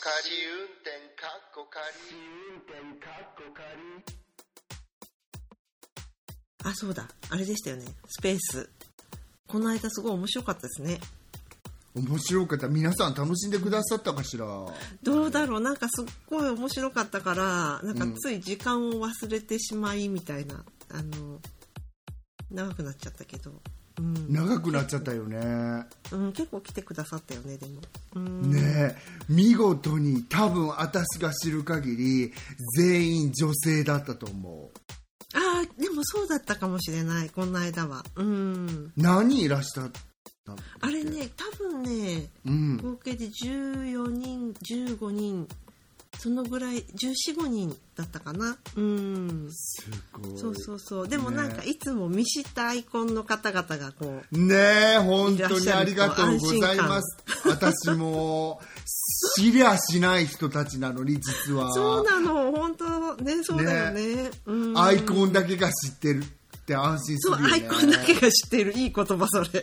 [0.00, 0.14] 仮
[0.46, 0.90] 運転
[1.20, 1.84] かっこ仮
[6.64, 7.08] あ、そうだ。
[7.30, 7.84] あれでしたよね。
[8.08, 8.70] スペース。
[9.46, 11.00] この間すごい面白かったですね。
[11.94, 14.46] 面白かった皆さん楽しんでくださったかしら？
[15.02, 21.40] どうだろうなんかすっごい面白かったから、なんかつい時間を忘れてしまいみたいな、あの、
[22.50, 23.52] 長くなっちゃったけど。
[23.98, 24.32] うん。
[24.32, 25.38] 長くなっちゃったよね
[26.12, 27.80] うん、結構来てくださったよね、でも。
[28.14, 28.50] うん。
[28.52, 28.96] ねえ
[29.28, 32.32] 見事に多分私が知る限り
[32.76, 34.78] 全員女性だったと思う
[35.34, 38.04] ああ、でもそうだったかもしれない、この間は。
[38.16, 38.92] うん。
[38.96, 40.56] 何人いらっしゃったの？
[40.80, 45.46] あれね、多分ね、うん合計で14人、15人、
[46.18, 48.56] そのぐらい、14、5人だったかな。
[48.76, 49.48] うん。
[49.52, 51.08] すごいそうそうそう。
[51.08, 54.54] でもなんか、いつも見知ったアイコンの方々がこう、ね
[54.96, 58.60] え本当にありがとうございます私も
[59.36, 64.30] 知りゃしない人たちなのに実はそうなの、本当ね、そうだよね。
[64.46, 64.78] うん。
[64.78, 66.24] アイコンだけが知ってる
[66.68, 68.72] って安心すそう、るよねアイコンだけが知っている。
[68.74, 69.62] いい言葉、それ。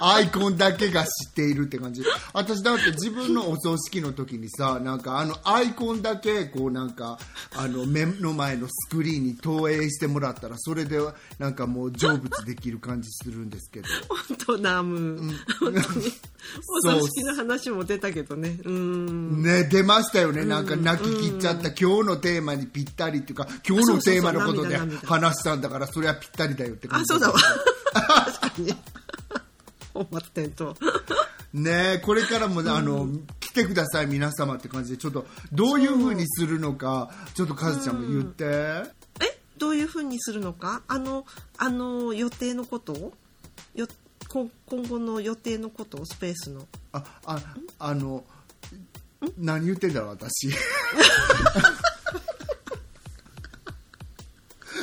[0.00, 7.18] アイコンだけが知っているって感じ私だって自分のお葬式の時にさなんかあのアイコンだけこうなんか
[7.56, 10.98] あの目の前のスクリーンに投影してもらったらそれで
[11.38, 15.20] なんかもう成仏できる感じするんですけど本当ナム。
[15.60, 16.12] 本当に。
[16.86, 18.58] お葬式の話も出たけどね。
[18.64, 19.42] うん。
[19.42, 27.38] ね出ましたよねなんか泣き切っちゃった今日のテーマにぴったりっていうか今日のテーマのことで話したんだからそれはぴったりだよって感あ、じそうだわ。
[27.92, 28.74] 確かに。
[29.94, 30.74] 本末転倒。
[31.52, 33.08] ねえこれからも、あの
[33.40, 34.96] 来てください皆様って感じで。
[34.98, 38.44] ちょっとどういう風にするのかちょっとカズちゃんも言って、
[39.20, 39.40] え？
[39.58, 40.82] どういうふうにするのか？
[40.86, 41.26] あの、
[41.58, 42.92] あの、予定のこと？
[42.92, 43.12] を
[43.74, 43.88] よ
[44.28, 46.00] こ今後の予定のこと？
[46.00, 46.68] をスペースの。
[46.92, 47.40] ああ
[47.80, 48.24] あの
[49.36, 50.48] 何言ってんだろう私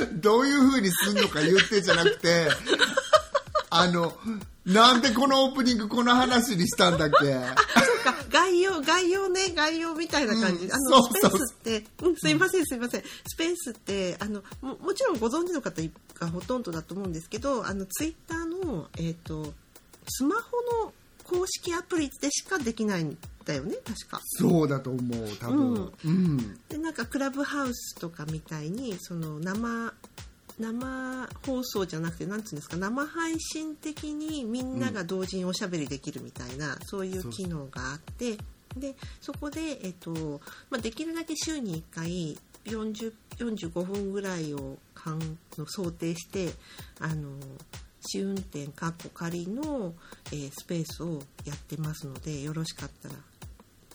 [0.14, 2.50] どういう風にすんのか言ってじゃなくて
[3.70, 4.18] あの
[4.66, 7.40] なんでこのオープニングこの話にしたんだっけ？
[8.30, 10.66] 概要、概要ね、概要みたいな感じ。
[10.66, 10.74] うん。
[10.74, 13.04] あの、そうスペースって、うん、すいません、すいません。
[13.26, 15.82] スペースって、あの、ももちろんご存知の方
[16.16, 19.54] がほとんどだと思うんですけど、あの、ツイッターの、えっ、と、
[20.08, 20.94] スマホの
[21.24, 24.22] 公式アプリでしかできないんだよね、確か。
[24.24, 25.92] そうだと思う多分。
[26.06, 29.94] うん、でなんかクラブハウスとかみたいにその生
[30.60, 38.38] 生放送じゃなくてなんていうんですか生配信的にみんなが同時におしゃべりできるみたいな、そういう機能があって
[38.76, 40.12] でそこで、えっと
[40.70, 45.20] まあ、できるだけ週に1回40 45分ぐらいをかん
[45.58, 46.50] の想定して
[47.00, 47.30] あの
[48.02, 49.94] 試運転かっこ仮の、
[50.32, 53.16] えースペースをやってますのでよろしかったら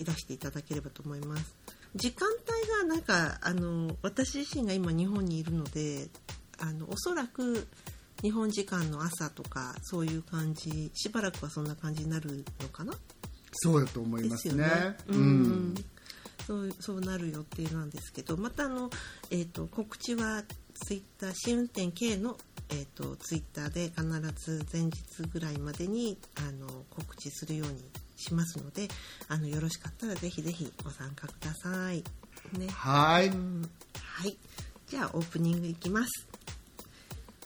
[0.03, 1.55] いらしていただければと思います。
[1.95, 6.09] 時間帯がなんかあの私自身が今日本にいるので
[6.59, 7.67] あのおそらく
[8.23, 12.95] 日本時間の朝とかそういう感じしばらくはそんな感じになるのかな？
[13.53, 14.97] そうだと思いでますすねよね。
[15.09, 15.75] うう
[16.47, 18.91] そうそうなる予定なんですけどまたあの、
[19.31, 20.43] えー、と告知は
[20.87, 22.37] ツイッター試運転系の、
[22.71, 24.05] えー、とツイッターで必
[24.37, 27.85] ず前日ぐらいまでにあの告知するように
[28.17, 28.89] しますので
[29.29, 32.05] あのよろしかったらぜひぜひご参加ください。
[32.59, 33.71] ね、はい、うん
[34.23, 34.37] はい。
[34.89, 36.27] じゃあオープニングいきます。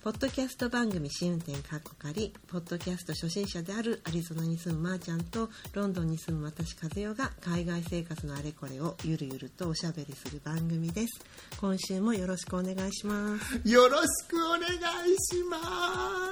[0.07, 11.21] ポッドキャスト番組試運転かっこかり、ポッドキャスト初心者であるアリゾナに住むまーちゃんとロンドンに住む私和代が海外生活のあれこれをゆるゆるとおしゃべりする番組です。
[11.61, 13.61] 今週もよろしくお願いします。
[13.65, 14.67] よろしくお願い
[15.17, 16.26] します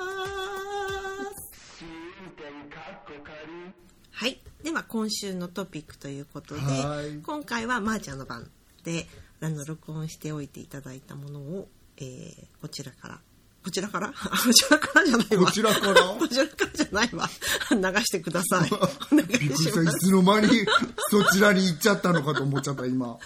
[4.94, 8.48] 今週のトピックということではい、今回はまーちゃんの番
[8.84, 9.06] で
[9.40, 11.66] あの録音しておいていただいたものを、
[11.96, 13.18] えーこちらから。
[13.64, 14.12] こちらから？
[14.14, 14.14] こ
[14.52, 15.46] ちらからじゃないわ。
[15.46, 16.00] こちらから？
[16.16, 17.28] こちらからじゃないわ。
[17.72, 18.70] 流してください。
[19.12, 19.98] お願いします。
[19.98, 20.64] つの間に
[21.10, 23.18] そちらに行っちゃったのかと思っちゃった今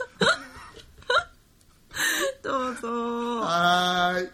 [2.42, 3.40] どうぞ。
[3.42, 4.30] はーい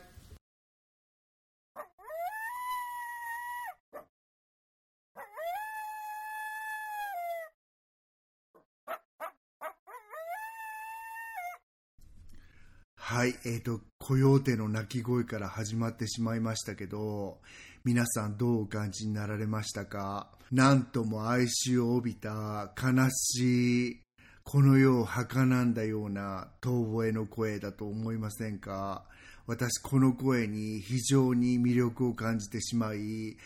[13.14, 17.38] はい、えーと、コヨーテの鳴き声から始まってしまいましたけど、
[17.84, 20.32] 皆さんどうお感じになられましたか？
[20.50, 24.00] なんとも哀愁を帯びた悲しい、
[24.42, 29.04] この世を儚んだような遠吠えの声だと思いませんか？
[29.46, 33.36] 私この声に非常に魅力を感じてしまい、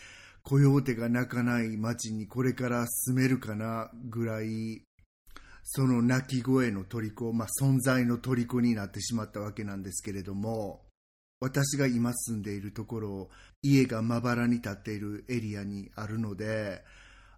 [0.41, 4.81] コヨーテが鳴かない街にこれから住めるかなぐらい、
[5.71, 10.81] その鳴き声の虜、まあ、存在の虜になってしまったわけなんですけれども
[11.39, 13.29] 私が今住んでいるところ
[13.61, 16.83] 家がまばらに立っているエリアにあるので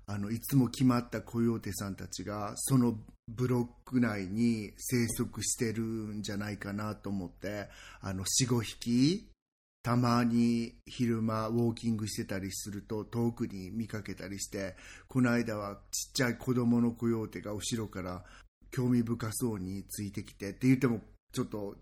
[0.07, 2.95] あのいつも決まったコヨーテさんたちがその
[3.27, 7.67] ブロック内に生息してるんじゃないかなと思って
[7.99, 9.27] あの45匹
[9.83, 14.75] たまに昼間ウォーキングしてたりすると遠くに見かけたりして
[15.07, 18.23] この間はちっちゃい子供のコヨーテが後ろから
[18.71, 21.01] 興味深そうについてきてって言っても
[21.33, 21.75] ちょっと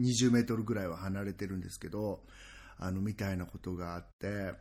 [0.00, 2.20] 20メートルぐらいは離れてるんですけど
[2.78, 4.54] あのみたいなことがあって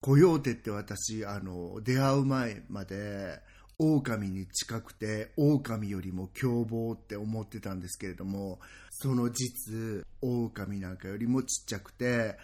[0.00, 3.40] コヨーテって私あの出会う前まで
[3.78, 8.60] 狼に近くて狼よりも凶暴って思ってたんですけれども
[9.02, 12.36] その実狼なんかよりもちっちゃくて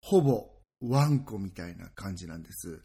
[0.00, 0.48] ほぼ
[0.80, 2.80] ワンコみたいな感じなんです。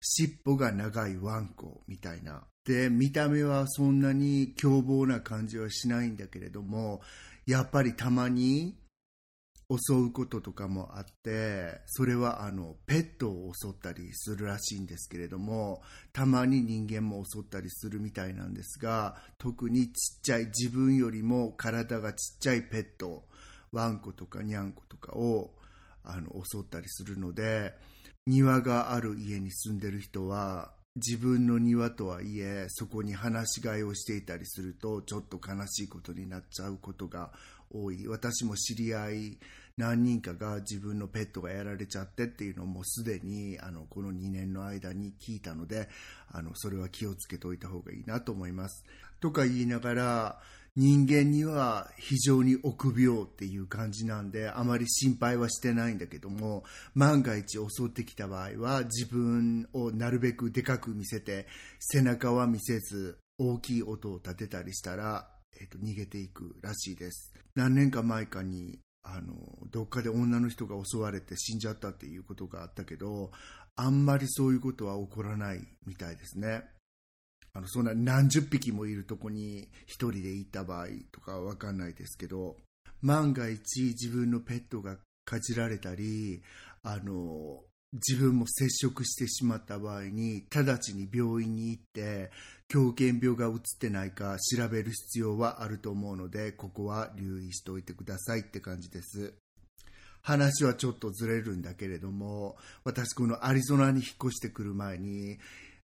[0.00, 2.44] 尻尾が長いワンコみたいな。
[2.64, 7.02] で見た目はそんなに凶暴な感じはしないんだけれども
[7.44, 8.78] やっぱりたまに
[9.70, 15.82] 襲うこととかもあってそれはあのペットを襲ったりするらしいんですけれども
[16.12, 23.24] たまに人間も襲ったりするみたいなんですが特にちっちゃい自分よりも体がちっちゃいペット
[23.72, 25.54] ワンコとかニャンコとかを
[26.04, 27.74] あの襲ったりするので
[28.26, 37.32] 庭がある家に住んでる人は自分の庭とはいえそこに放し飼いをしていたりするとちょっと悲しいことになっちゃうことが
[37.70, 38.06] 多い。
[38.08, 39.38] 私も知り合い
[39.76, 45.88] 何人かが自分のペットがやられちゃってっていうのもすでにあのこの2年の間に聞いたので
[46.30, 48.84] あのそれは気をつけておいた方がいいなと思います。
[49.20, 50.40] とか言いながら
[50.76, 56.64] 人間には非常に臆病っていう感じなんであまり心配はしてないんだけども
[56.94, 61.46] 万が一襲ってきた場合は自分をなるべくでかく見せて
[61.78, 65.28] 背中は見せず大きい音を立てたりしたら、
[65.60, 67.32] えー、と逃げていくらしいです。
[67.54, 69.34] 何年か前かにあの
[69.70, 73.30] どっかで女の人が襲われて死んじゃったっていうことがあったけど
[73.76, 76.64] あんまりそういうことは起こらないみたいですね。
[77.52, 82.56] あのそんな何十匹もいるとこに1人でいた場合とかは分かんないですけど
[83.00, 86.42] 万が一自分のペットがかじられたり
[86.82, 87.62] あの
[87.92, 92.32] 自分も接触してしまった場合に直ちに病院に行って
[92.68, 99.34] 狂犬病がうつってないか調べる必要はあると思うのでここは留意しておいてくださいって感じです。
[100.22, 105.36] 話はちょっとずれるんだけれども私このアリゾナに引っ越してくる前に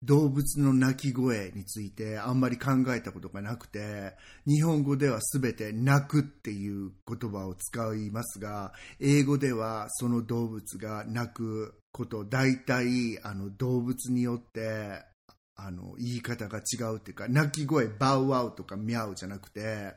[0.01, 4.15] 動物の鳴き声についてあんまり考えたことがなくて
[4.47, 8.71] 日本語では全て鳴くっていう言葉を使いますが
[9.01, 15.03] 英語ではその動物が鳴くこと大体あの動物によって
[15.65, 19.93] あの言い方が違うっていうか鳴き声バウワウとかミャウじゃなくて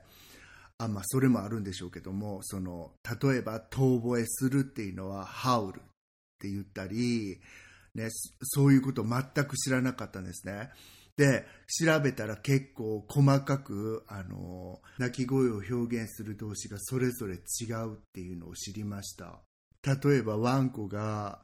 [0.78, 2.92] あまあそれもあるんでしょうけどもその
[3.22, 5.82] 例えば遠吠えするっていうのはハウルっ
[6.40, 7.40] て言ったり
[7.94, 8.08] ね、
[8.42, 10.70] そういうこと全く知らなかったんですね。
[11.14, 19.40] で調べたら結構細かくあの鳴き声を表現する動詞がそれぞれ違うっていうのを知りました
[19.84, 21.42] 例えばワンコが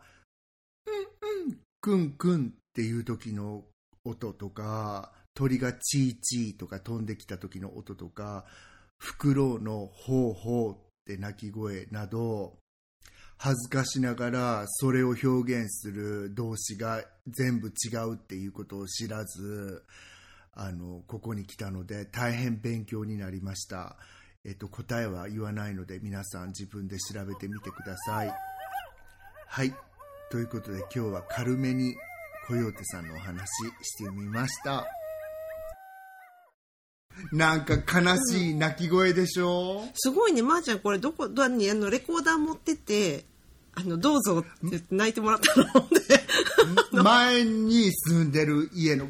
[0.88, 3.66] 「うんうんくんくん」っていう時の
[4.04, 8.44] 音とか鳥が「チーチー」とか飛んできた時の音とか
[8.96, 12.58] フクロウの「ほうほう」って鳴き声など
[13.37, 19.84] 恥ずかしながらそれを表現する動詞が全部違うっていうことを知らず
[20.52, 23.96] あのここに来たので大変勉強になりました、
[24.44, 28.34] えっと、答えは言わないので皆さん自分で調べてみてください。
[29.46, 29.73] はい。
[30.30, 31.94] ということで今日は軽めに
[32.49, 33.47] コヨーテさんのお話
[33.83, 34.87] してみました。
[37.31, 40.40] なんか悲しい泣き声でしょ、うん、すごいね。
[40.40, 43.26] まー、あ、ちゃんこれどこどにあのレコーダー持ってて
[43.75, 45.67] あのどうぞって言って泣いてもらったの。
[45.90, 46.23] で
[47.02, 49.09] 前に住んでる家の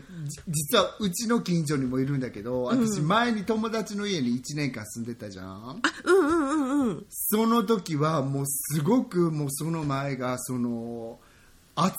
[0.49, 7.07] 実はうちの近所にもいるんだけど私前に友達の家に1年間住んでたじゃん、あうんうんうんうん。
[7.09, 11.21] その時はもうすごくもうその前がその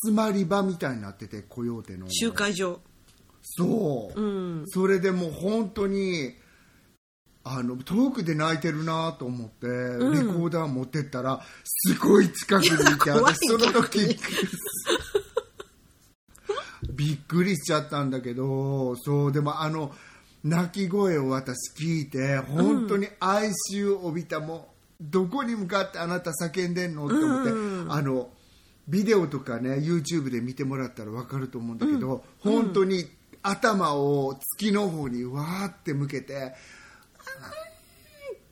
[0.05, 2.07] 集まり場みたいになっててコヨーテの。
[2.09, 2.81] 集会所。
[3.41, 4.25] そう、う
[4.61, 6.33] ん、それでもう本当に
[7.43, 13.99] あの遠くで泣いてるなと思って、うん、レコーダー持ってったらすごい近くにいて 私その時
[16.93, 19.95] びっくりしちゃったんだけどそうでもあの
[20.43, 28.29] 泣き声を私聞いて本当に哀愁を帯びたもうどこに向かってあなた叫んでんのって思って、うん、あの
[28.89, 33.05] ビデオとかね YouTube で見てもらったら分かると思うんだけど、うん、本当に
[33.41, 36.53] 頭を月の方にわーって向けて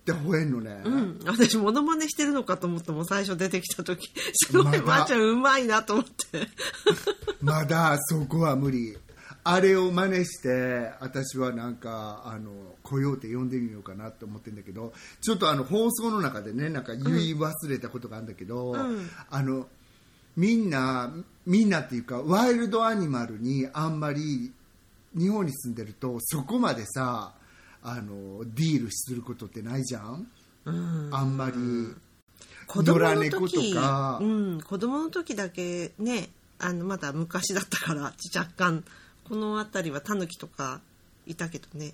[0.02, 4.82] って吠えんのね、うん、私モノマネしてるのかと思っても最初出てきた時 すごいまだ。
[4.84, 6.48] まーちゃんうまいなと思って。
[7.42, 8.98] まだそこは無理。
[9.44, 14.92] あれを真似して私はなんかあのコヨーテ呼んでみようかなと思ってるんだけど
[15.22, 19.10] ちょっとあの放送の中でねなんか言い忘れたことがあるんだけど、ん。
[19.30, 19.68] あの
[20.38, 21.12] みんな
[21.46, 24.54] みんなっていうかワイルドアニマルにあんまり
[25.18, 27.34] 日本に住んでるとそこまでさ
[27.84, 30.28] あのディールすることってないじゃん、
[30.66, 31.54] あんまり。
[32.68, 34.20] 子供の野良猫時とか。
[34.22, 36.30] うん、子供の時だけね
[36.60, 38.84] あのまだ昔だったから若干。
[39.28, 40.82] この辺りはタヌキとか
[41.26, 41.94] いたけどね。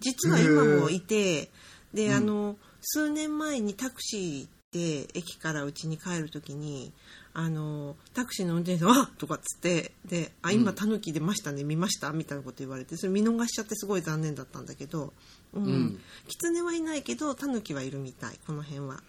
[0.00, 1.50] 実は今もいて
[1.92, 6.92] で、あの数年前にタクシーで駅から家に帰る時に
[7.32, 15.14] あのタクシーの運転手さん「あっ!」とかっつってで「あ今タヌキ出ましたね見ました?」みたいなこと言われてそれ見逃しちゃってすごい残念だったんだけど、
[15.54, 15.64] うん。
[15.64, 16.00] ん。
[16.26, 19.02] キツネはいないけどタヌキはいるみたいこの辺は。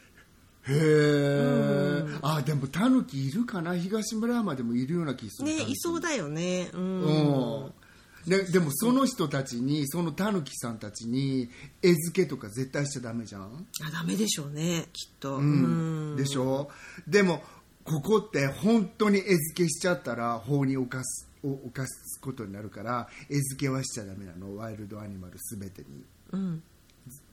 [0.67, 3.75] へえ、あでもタヌキいるかな？
[3.75, 5.47] 東村山でもいるような気する。
[5.47, 6.69] ねいそうだだよね。
[6.73, 7.73] うん、うん
[8.27, 11.49] ででもその人たちにそのタヌキさんたちに
[11.81, 16.69] 餌付けとか絶対しちゃダメじゃん、あダメでしょうねきっと、うん、でしょ？
[17.07, 17.41] でも
[17.83, 24.57] ここって本当に餌付けしちゃったら法に犯すを犯すことになるから餌付けはしちゃダメなの。
[24.57, 26.03] ワイルドアニマル全てに。
[26.31, 26.63] うん。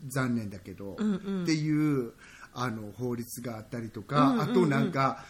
[0.09, 1.43] 残念だけど、うんうん。
[1.43, 2.13] っていう
[2.55, 5.25] あの法律があったりとか、あとなんか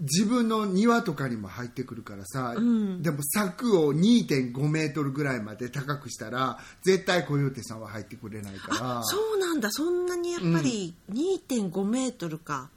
[0.00, 3.02] 自分の庭とかにも入ってくるからさ、ん。
[3.02, 8.98] でも柵を2.5メートルぐらいまで高くしたら絶対コヨーテさんは入ってくれないから。
[9.00, 9.70] あそうなんだ。
[9.70, 12.70] そんなにやっぱり2.5メートルか、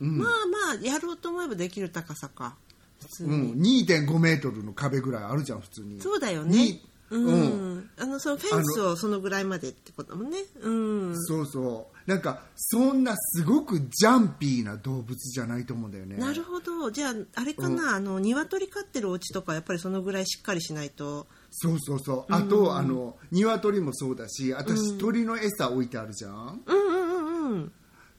[0.00, 0.18] うん。
[0.18, 0.28] まあ
[0.74, 2.56] まあやろうと思えばできる高さか。
[3.00, 6.00] 普通に、うん、2.5メートルの壁ぐらいあるじゃん普通に。
[6.00, 6.80] そうだよにね
[7.10, 7.30] うん、う
[7.74, 10.38] んあのそのフェンスをそのぐらいまでってことだもんね。
[10.60, 11.14] うん。
[11.24, 12.10] そうそう。
[12.10, 16.16] なんかそんなすごくジャンピーな動物じゃないと思うんだよね。
[16.16, 16.90] なるほど。
[16.90, 21.26] じゃああれかな、あの鶏飼ってるお家とかやっぱりそのぐらいしっかりしないと。
[21.50, 22.32] そうそうそう。
[22.32, 26.62] あと、あの鶏もそうだし私、鳥の餌置いてあるじゃん。
[26.66, 27.72] うんうんうんうん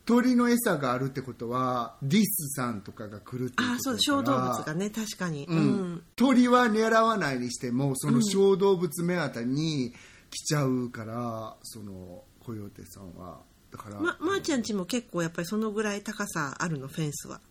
[0.07, 3.99] 鳥の餌があるってことはリスさんとかが来るっていうあことだから。
[3.99, 5.45] そう小動物がね確かに。
[5.45, 5.93] う、うん。
[5.95, 9.93] ん、鳥は狙わないにしてもその小動物目当てに
[10.31, 13.41] 来ちゃうから、そのコヨーテさんは。
[13.69, 17.41] だから、ままー、ちゃんちも結構やっぱりそのぐらい高さあるのフェンスは。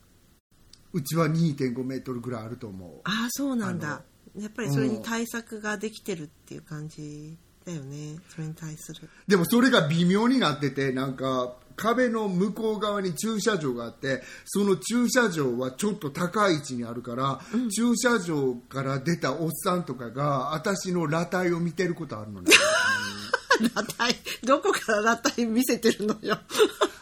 [0.94, 3.00] うちは2.5メートルぐらいあると思う。
[3.04, 4.02] ああそうなんあだ
[4.38, 7.36] やっぱりそれに対策ができてるっていう感じ
[7.66, 9.08] だよねそれに対する。
[9.26, 22.50] でもそれが微妙になっててなんか壁の向こう側に駐車場があってその駐車場はちょっと高い位置にあるから、駐車場から出たおっさんとかが私の裸体を見てることあるのね。
[23.75, 24.14] 裸体？
[24.44, 26.38] どこから裸体見せてるのよ。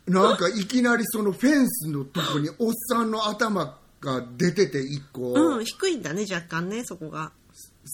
[0.08, 7.32] なんかいきなりそのフェンスのとこにおっさんの頭が出てて一個、うん低いんだね若干ねそこが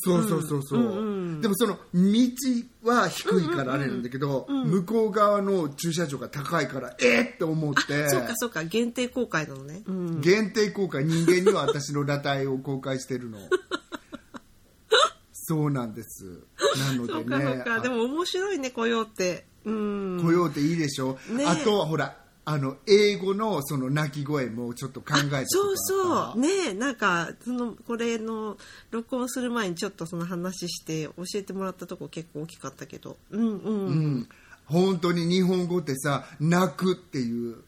[0.03, 8.09] そうそうそうそう、うんうんでもその道は低いからあれなんだけど、向こう側の駐車場が高いからえっって思って。
[8.11, 8.65] そうかそうか。
[8.65, 9.83] 限定公開なのね。
[9.87, 10.21] うん。
[10.21, 11.05] 限定公開。
[11.05, 13.39] 人間には私の裸体を公開してるの。
[15.33, 16.45] そうなんです。
[16.79, 17.81] なのそうでねかそうか。
[17.81, 19.47] でも面白いね雇用って。
[19.65, 20.21] うん。
[20.23, 26.39] 雇用っていいでしょ、ねあとはほらあの英語のその鳴き声もちょっと考えてそうそう。
[26.39, 28.57] ねなんかそのこれの
[28.91, 33.17] 録音する前にちょっとその話して教えてもらったとこ結構大きかったけど。
[33.31, 34.29] うんうん、うん、
[34.65, 37.59] 本当に日本語ってさ「泣く」っていう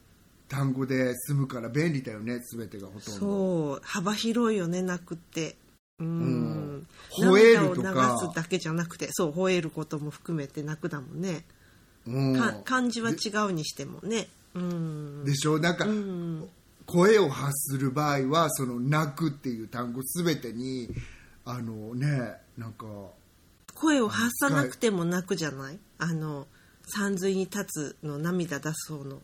[0.49, 3.21] 単語で済むから便利だよね全てがほとんど。
[3.21, 3.81] そう。
[3.85, 5.57] 幅広いよね泣くって。
[6.01, 6.87] うん、うん。
[7.11, 8.19] 吠えるとか。
[8.23, 11.45] 流すだけじゃなくてそう吠えることも含めて泣くだもんね、
[12.07, 12.37] うん。
[12.37, 14.17] か漢字は違うにしてもね。
[14.17, 14.27] うん
[15.25, 15.59] でしょ？
[15.59, 16.49] なんか、うん。
[16.85, 20.89] 声を発する場合はその「泣く」っていう単語全てに
[21.45, 22.85] あのねなんか
[23.75, 25.79] 声を発さなくても泣くじゃない？
[25.99, 26.49] あの
[26.85, 29.23] 山水に立つの涙出す方の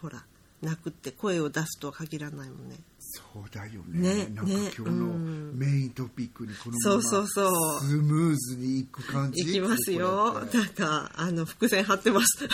[0.00, 0.24] ほら
[0.62, 2.76] 泣くって声を出すとは限らないもんね。
[2.98, 4.26] そうだよね。
[4.26, 5.52] ねなんかね今日のうん。
[5.54, 7.52] メイントピックにこのそうまそうそう。
[7.52, 9.42] まスムーズにいく感じ？
[9.42, 10.32] いきますよ。
[10.32, 12.48] なんかあの伏線張ってます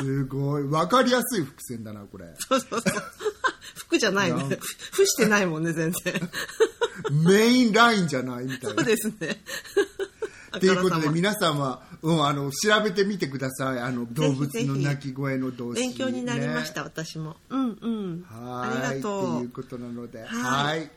[0.00, 0.62] すごい。
[0.64, 2.26] 分かりやすい伏線だなこれ。
[2.38, 3.02] そうそうそう。
[3.74, 4.58] 服じゃないね。
[4.92, 6.14] ふしてないもんね全然。
[7.24, 8.76] メインラインじゃないみたいな。
[8.76, 9.42] そうですね。
[10.58, 13.80] ということであからさ皆様、うん、あの調べてみてください。
[13.80, 17.36] あの動物の鳴き声の動詞ま勉強になりました、ね私も。
[17.50, 18.26] うんうん。
[18.30, 19.36] ありはいがとう。
[19.36, 20.24] っていうことなので。
[20.24, 20.28] はい。
[20.28, 20.90] はい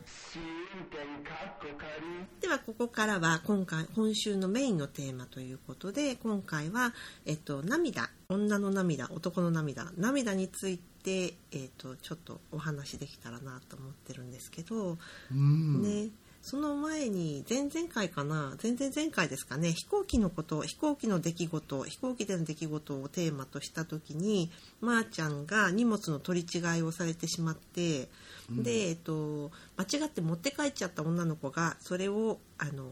[2.40, 6.94] ではここからは今回今週のメインのテーマということで今回は、
[7.26, 8.10] えっと、涙。
[8.28, 9.92] 女の涙男の涙。
[9.98, 14.96] 涙について、えっと、ちょっとお話できたらなと思ってるんですけど、
[15.30, 15.82] うん。
[15.82, 16.08] ね
[16.42, 18.56] その前に前々回かな？
[18.60, 19.70] 前々前回ですかね。
[19.72, 28.08] 飛行機のこと飛行機の出来事飛行機での出来事をテーマとした時にまー、ちゃんが荷物の取り違いをされてしまって、
[28.50, 32.88] で、えっと、間違って持って帰っちゃった女の子がそれをあの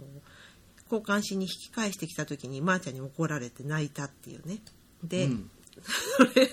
[0.90, 4.58] 交換しに引き返してきた時にまー、ちゃんに怒られて泣いたっていうね。
[5.02, 5.50] で、うん。
[5.80, 6.50] それ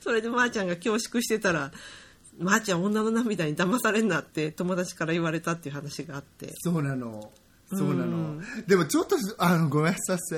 [0.00, 1.72] それでまーちゃんが恐縮してたら
[2.38, 6.52] 「まーちゃん女の涙に騙されんな」って友達から言われたっていう話があって。
[6.58, 7.32] そうなの。
[7.68, 10.18] そうなの、うんでもちょっとあのごめんなさい。
[10.18, 10.34] ち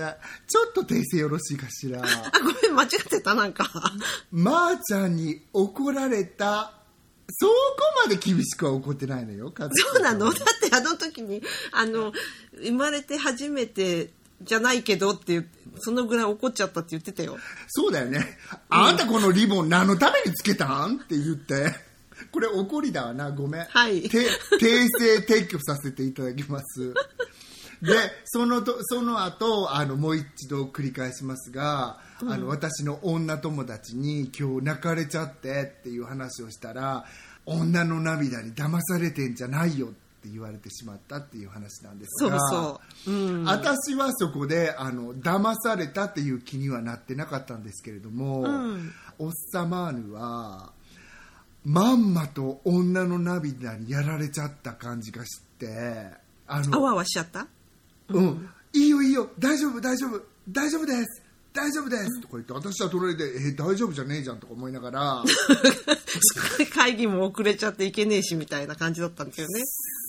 [0.56, 2.00] ょっと訂正よろしいかしら。
[2.02, 2.06] あ
[2.40, 3.70] ごめん間違ってたなんか。
[4.32, 6.72] まーちゃんに怒られた。
[7.30, 7.52] そこ
[8.06, 10.32] まで厳しくは怒ってないのよそうなの。
[10.32, 12.14] だってあの時にあの
[12.62, 17.36] 生まれて初めてじゃないけどって言ってそのぐらい怒っちゃったって言ってたよ。
[17.68, 18.38] そうだよね。
[18.68, 20.96] あんたこのリボン何のためにつけたん？
[20.96, 21.87] って言って。
[22.32, 23.30] これ怒りだわな。
[23.30, 23.64] ごめん。
[23.64, 24.18] はいて
[24.60, 26.94] 訂正撤去させていただきます。
[27.82, 27.94] で、
[28.24, 37.04] そのと、その後、あの、もう一度繰り返しますが、あの、私の女友達に今日泣かれちゃってっていう話をしたら、
[37.46, 42.40] 女の涙に騙されてんじゃないよって言われてしまったっていう話なんですそうが。
[42.50, 50.72] そう、うん、私はそこであの騙されたっていう気にはなってなかったんですけれども、うんオッサマーヌは
[51.64, 56.10] まんまと女の涙にやられちゃった感じがして
[56.46, 57.46] ああのわあわしちゃった？
[58.08, 59.30] うん、いいよいいよ。
[59.38, 60.22] 大丈夫大丈夫。
[60.50, 61.22] 大丈夫です。
[61.52, 62.20] 大丈夫です。
[62.20, 65.24] とか言って私は隣で「え大丈夫じゃねえじゃん」とか思いながら。
[66.72, 69.62] 会議も遅れちゃっていけねえしみたいな感じだったんですよね。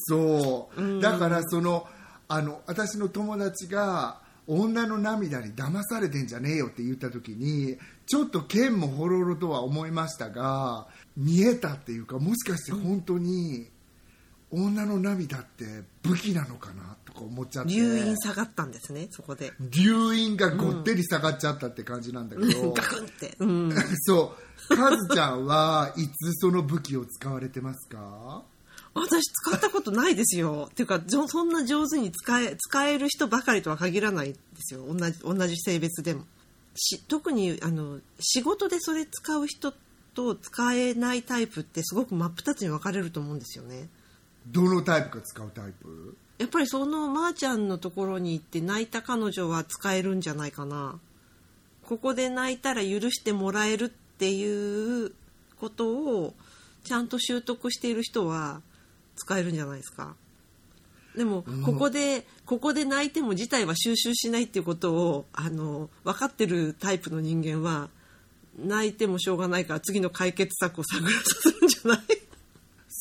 [0.05, 1.87] そう、だからその
[2.27, 13.67] あの私の友達が女の涙に騙されてんじゃねえよって言った時にちょっと剣もほろろとは思いましたが見えたっていうかもしかして本当に
[14.51, 16.95] 女の涙って武器なのかな？
[17.05, 17.71] とか思っちゃって。
[17.73, 19.53] 留飲下がったんですねそこで。
[19.59, 24.35] 留飲がごってり下がっちゃったって感じなんだけど、ガクンって、うん、 そ
[24.69, 24.75] う。
[24.75, 28.43] カズちゃんはいつその武器を使われてますか？
[28.95, 30.67] 私使ったことないですよ。
[30.71, 34.85] っていうかそんな上手に使え使える人ばかりとは限らないんですよ。
[34.91, 36.25] 同じ同じ性別でも。
[36.75, 39.73] し特にあの仕事でそれ使う人
[40.19, 43.87] と使えないタイプってすごく真っ二つに分かれると思うんですよね。
[44.47, 46.17] どのタイプか使うタイプ？
[46.37, 50.99] やっぱりそのまーちゃんのところに行って泣いた彼女は使えるんじゃないかな。
[51.85, 55.13] ここで泣いたら許してもらえるっていう
[55.59, 56.33] ことを
[56.83, 58.61] ちゃんと習得している人は
[59.15, 60.15] 使えるんじゃないですか。
[61.15, 67.89] でもここで、ここで泣いても事態は収集しないっていうことをあの分かってるタイプの人間は
[68.57, 71.99] 泣いてもしょうがないから次の解決策を探らさせるんじゃない？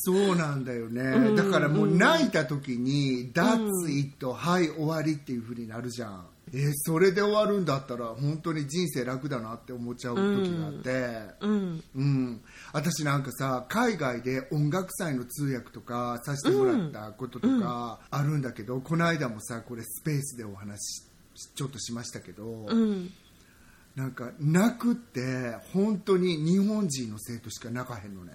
[0.01, 1.35] そうなんだよね、うん。
[1.35, 6.25] だからもう泣いた時に「That's it、はい終わり」っていうふうになるじゃん。
[6.51, 11.35] えーそれで終わるんだったら本当に人生楽だなって思っちゃう時があって。
[11.41, 11.83] うん。
[11.95, 21.03] うん、私なんかさ海外で音楽祭の通訳とかさせてもらったこととかあるんだけど、この間もさこれスペースでお話し
[21.53, 23.11] ちょっとしましたけど、うん
[23.99, 28.31] なんか泣くって本当に日本人の生徒しか泣かへんのね。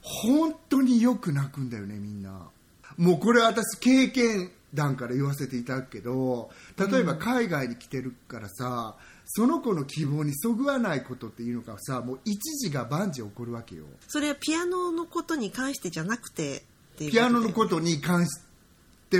[0.00, 2.50] 本当によく泣くんだよねみんな。
[2.96, 8.94] もうこれ私経験談から言わせていただくけど例えば海外に来てるからさ、
[9.26, 13.82] その子の希望にそぐわないことっていうのがさもう一時が万事起こるわけよ。
[14.06, 16.62] それはピアノのことに関してじゃなくて
[16.96, 18.51] ピアノのとことに関して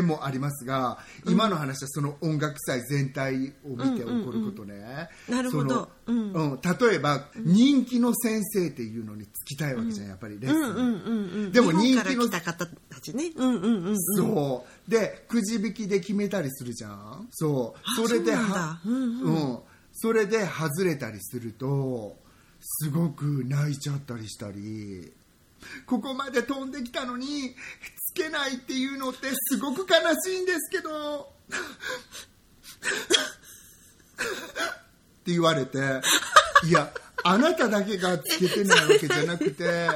[0.00, 5.90] もありますが、今の話はその音楽祭全体を見て起こることね、なるほど。
[6.06, 6.32] うん。
[6.32, 11.52] うん例えば人気の先生っていうのにつきたいわけじゃんやっぱりレッスン、うんうんうんうん。
[11.52, 13.30] でも人気のた方たちね。
[13.36, 14.00] うんうんうんうん。
[14.00, 14.90] そう。
[14.90, 17.28] でくじ引きで決めたりするじゃん。
[17.30, 17.80] そう。
[17.84, 19.50] あそれではうんうん。
[19.50, 19.58] うん。
[19.92, 22.16] それで外れたりすると
[22.60, 25.12] すごく泣いちゃったりしたり。
[25.86, 27.54] ここまで飛んできたのに
[27.96, 31.32] つけないっていうのってすごく悲しいんですけど。
[35.22, 35.78] って言われて
[36.64, 36.92] いや
[37.24, 39.86] あなただけがつけてないわけじゃなくて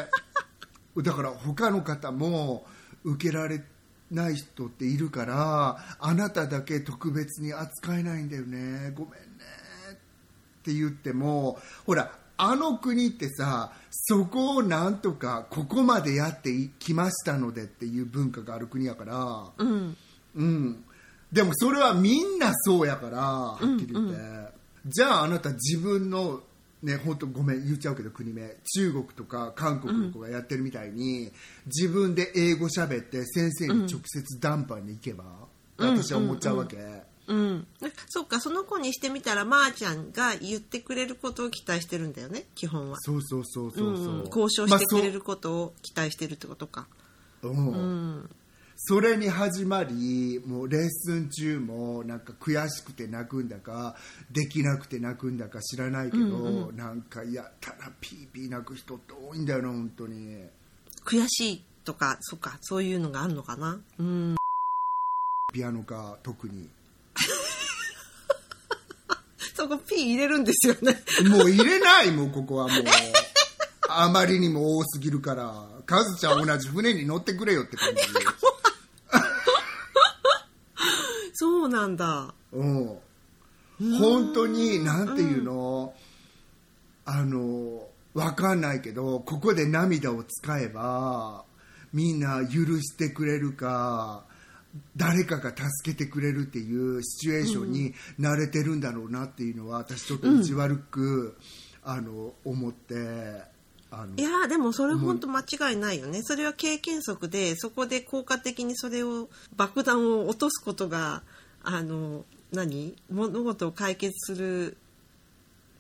[0.97, 2.65] だから他の方も
[3.05, 3.63] 受けられ
[4.11, 8.93] ない人っているからあなただけ特別に扱えないんだよね。
[8.95, 9.27] ごめんね。
[9.93, 9.95] っ
[10.63, 19.51] て言ってもほらあの国ってさそこをなんとかここまでやってきましたのでっていう文化がある国やから。
[19.57, 19.97] うん。
[20.35, 20.85] うん。
[21.33, 24.17] でもそれはみんなそうやからはっきり言って、
[24.87, 26.41] じゃああなた自分の
[26.83, 28.55] ね本当ごめん言っちゃうけど国名。
[28.77, 31.33] 中国とか韓国の子がやってるみたいに、
[31.67, 35.25] 自分で英語喋って先生に直接談判に行けば、
[35.79, 37.03] 私は思っちゃうわけ、うん、
[38.09, 42.97] そっかその子にしてみたらまー、ちゃんが言ってくれることを期待してるんだよね基本は。
[43.01, 46.97] そうそうそうそうそう、うん交渉してくれまることを期待してるってことか、あ
[47.43, 47.53] そう。
[47.53, 47.69] うん。
[47.69, 48.31] うん。
[48.77, 53.97] それに始まりもうレッスン中もなんか悔しくて泣くんだか
[54.31, 60.45] できなくて泣くんだか知らないけど、なんかやったらピーピー泣く人って多いんだよな本当に。
[61.05, 63.81] 悔しいとかそっかそういうのがあるのかな。
[63.99, 64.37] うん。
[65.55, 66.69] ピアノか特に
[69.57, 71.03] そこ P 入れるんですよね。
[71.29, 72.85] もう入れないもうここはもう。
[73.89, 75.65] あまりにも多すぎるから。
[75.87, 78.03] カズちゃん同じ船に乗ってくれよって感じ。
[81.35, 82.35] そうなんだ。
[82.53, 82.99] うん。
[83.99, 85.95] 本当になんていうの、
[87.05, 91.45] あのわかんないけどここで涙を使えば
[91.93, 94.25] みんな許してくれるか
[94.97, 101.37] 誰かが助けてくれるっていうシチュエーションに慣れてるんだろうなっていうのは私ちょっと意地悪く、
[101.83, 102.95] あの思って
[104.17, 106.21] いやーでもそれ本当間違いないよね。
[106.23, 111.23] それは経験則でそこで効果的にそれを爆弾を落とすことが
[111.63, 112.97] あの何？
[113.11, 114.77] 物事を解決する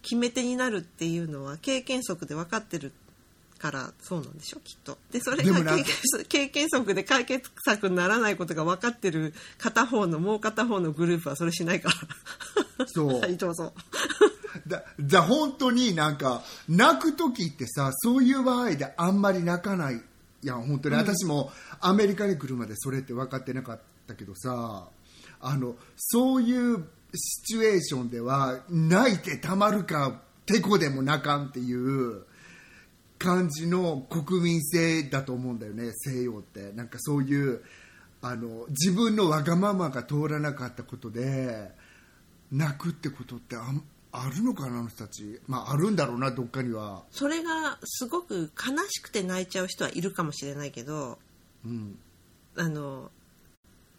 [0.03, 2.93] 決め手になるっていうのは経験則で分かってる
[3.59, 4.99] からそうなんでしょきっと。
[5.11, 11.90] でそれが経験則経験則で解決策にならないことが分かってる片方のもう片方のグループはそれしないか
[12.79, 12.87] ら。
[12.87, 13.09] そう。
[13.21, 13.73] はいどうぞ。
[14.66, 20.01] だだ本当になんか泣く時ってさそういう場合であんまり泣かないい
[20.47, 24.88] や本当に私もアメリカに来るまでそれって分かってなかったけどさ
[25.40, 32.25] あのそういうシチュエーションでは泣いてたまるかてこでも泣かんっていう
[33.27, 36.71] 感じの国民性だと思うんだよね西洋って。
[36.73, 37.65] なんかそういう
[38.23, 41.73] あの自分のわがままが通らなかったことで
[42.53, 45.41] 泣くってことってあんあるのかなあの人たち。
[45.49, 47.03] まああるんだろうなどっかには。
[47.11, 51.19] それがすごく悲しくて泣いちゃう人はいるかもしれないけど
[51.65, 51.99] うん。
[52.57, 53.11] あの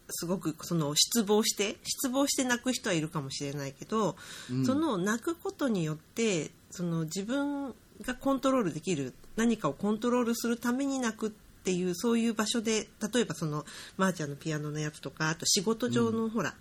[0.08, 4.16] すごくその失望して失望して泣く人はいるかもしれないけど、
[4.50, 4.64] うん。
[4.64, 13.64] その泣くことによってその自分がコントロールできる何かをコントロールするために泣くっていうそういう場所で例えばその
[13.96, 16.54] まー、ちゃんのピアノのやつとかあと仕事上のほら、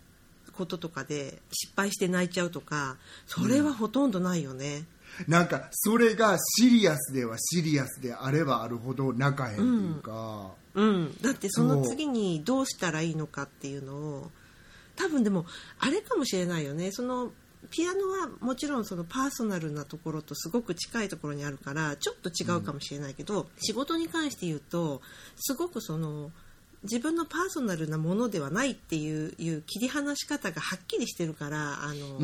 [0.57, 2.97] こととかで失敗して泣いちゃうとか
[3.27, 4.85] それはほとんどないよね。
[5.27, 14.31] なんかそれがシリアスではシリアスであればあるほど泣かへんっていうか、うん、だってその次にどうしたらいいのかっていうのを
[14.95, 15.45] 多分でも
[15.79, 16.91] あれかもしれないよね。
[16.91, 17.31] その
[17.69, 25.01] ピアノはもちろんそのパーソナルなところとすごく近いところにあるからちょっと違うかもしれないけど、仕事に関して言うと
[25.35, 26.31] すごくその
[26.83, 32.19] 自分のパーソナルなものではないっていういう切り離し方がはっきりしてるからあの、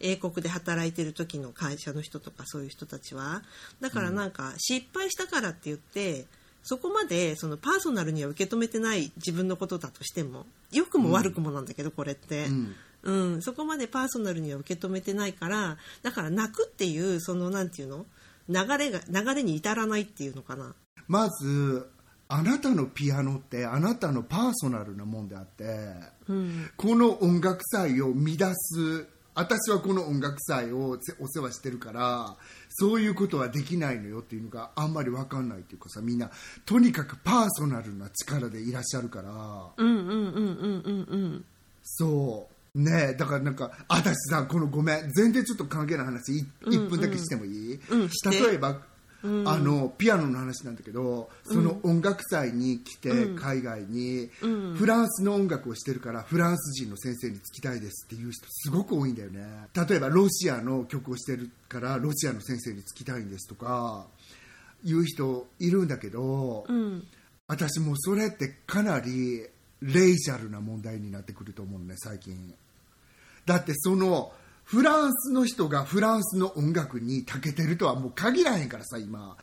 [0.00, 3.42] 英国で働いてる時の会社の人とかそういう人たちは。
[3.80, 6.24] だからなんか失敗したからって言って
[6.62, 13.42] そこまでそのパーソナルには受け止めてない自分のことだとしても良くも悪くもなんだけど、これって、んうん。
[13.42, 18.06] そこまでパーソナルには受け止めてないからだから泣くっていうそのなんていうの？
[18.48, 20.74] 流れが流れに至らないっていうのかな。
[21.08, 21.88] まず
[22.28, 25.64] あなたのピアノってあなたのパーソナルなもんであって、
[26.28, 26.70] うん。
[26.76, 32.36] この音楽祭を乱す私はこの音楽祭をせお世話してるから
[32.68, 36.30] そういうことはできないのよっていうのがあんまり分かんないっていうかさみんな
[36.66, 39.30] とにかくパーソナルな力でいらっしゃるから。
[39.76, 41.44] うんうんうんうんうんうん。
[41.82, 48.80] そうねえだからなんか私さこのごめん全然ちょっと関係ない話い1分だけしてもいい、うん例えば、
[49.22, 54.30] あのピアノの話なんだけどその音楽祭に来て、海外に、
[54.76, 59.42] フランスの音楽をしてるからフランス人の先生につきたいですっていう人すごく多いんだよね。
[59.74, 64.06] 例えばロシアの曲をしてるからロシアの先生につきたいんですとか
[64.82, 67.06] いう人いるんだけど、うん。
[67.48, 69.46] 私もうそれってかなり
[69.82, 72.54] レイシャルな問題になってくると思うね最近
[73.46, 74.32] だってその
[74.64, 79.36] フランスの人がフランスの音楽に長けてるとはもう限らへんからさ今。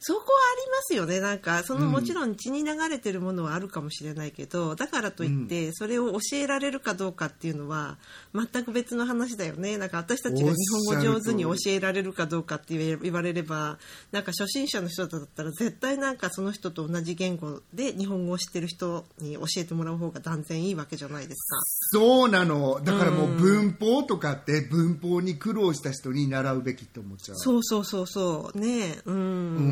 [0.00, 0.30] そこはあ
[0.64, 1.20] りますよね。
[1.20, 7.98] なんかそのもちろん血に流れてるものはあるかもしれないけど、だからといってそれを教えられるかどうかっていうのは
[8.34, 9.78] 全く別の話だよね。
[9.78, 10.56] なんか私たちが日
[10.88, 13.78] 本語上手に教えられるかどうかって言われれば
[14.12, 21.60] なんか初心者の人だったら絶対なんかその人と同じ言語で日本語を知ってる人に教えてもらう方が断然いいわけじゃないですか。
[21.98, 22.80] そうなの。
[22.82, 27.36] だからもう文法とかって文法に苦労した人に習うべきって思っちゃう。
[27.36, 28.58] そうそうそうそう。
[28.58, 29.18] ねうん、う
[29.60, 29.65] ん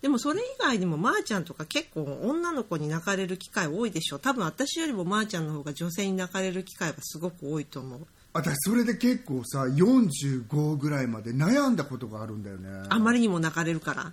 [0.00, 4.18] でもそれ以外にもまーちゃんとか結構女の子に泣かれる機会多いでしょ。
[4.18, 8.06] 多分私よりもまーちゃんの方が女性に泣かれる機会はすごく多いと思う。
[8.32, 12.68] 私それで結構さ45ぐらいまで悩んだことがあるんだよね。
[12.88, 14.12] あまりにも泣かれるから。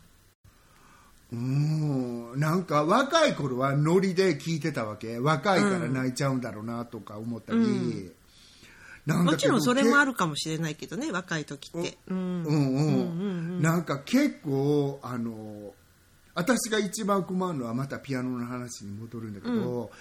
[1.32, 2.40] うん。
[2.40, 5.20] なんか若い頃はノリで聞いてたわけ。
[5.20, 8.12] 若いから泣いちゃうんだろうなとか思ったり、うん
[9.16, 11.98] もちろんそれもあるるかもしれないけどね若い時って。
[12.08, 12.44] うん。
[12.44, 12.82] うんう
[13.58, 15.74] んなんか結構あの
[16.34, 19.92] 私が一番困るのはまたピアノの話に戻るんだけど、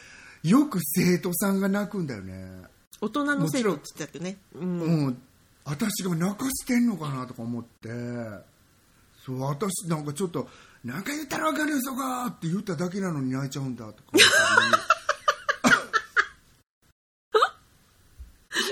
[0.45, 2.63] よく生徒さんが泣くんだよね。
[3.01, 4.37] 大人の生徒って言ってたっけね。
[4.55, 4.81] うん。
[4.81, 5.23] うん、
[5.65, 7.89] 私が泣かしてんのかなとか思って。
[9.29, 10.49] そう私なんかちょっと
[10.85, 14.99] 「なんか言ったらわかるよそこ!」って言っただけなのに泣いちゃうんだとか 思った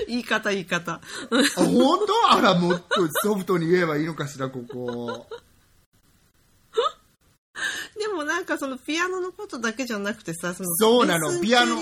[0.07, 1.01] 言い方言い方。
[1.31, 2.31] りあ本当？
[2.37, 5.27] あらもっとソフトに言えばいいのかしらここ。
[7.99, 11.77] でもなんかそのピアノのことだけじゃなくてさそのそうなのピアノ。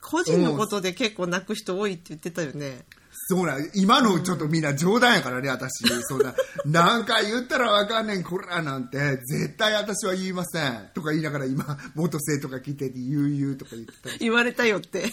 [0.00, 2.84] 個人のことで結構泣く人多いって言ってたよね。
[3.28, 5.86] そうなん今のちょっとみんな冗談やからね私。
[6.02, 6.34] そんな
[6.66, 8.98] なんか言ったらわかんねんこらなんて。
[8.98, 10.90] 絶対私は言いません。
[10.94, 14.18] とか言いながら今元生徒が来てて言う言うとか言ってたり。
[14.18, 15.12] 言われたよって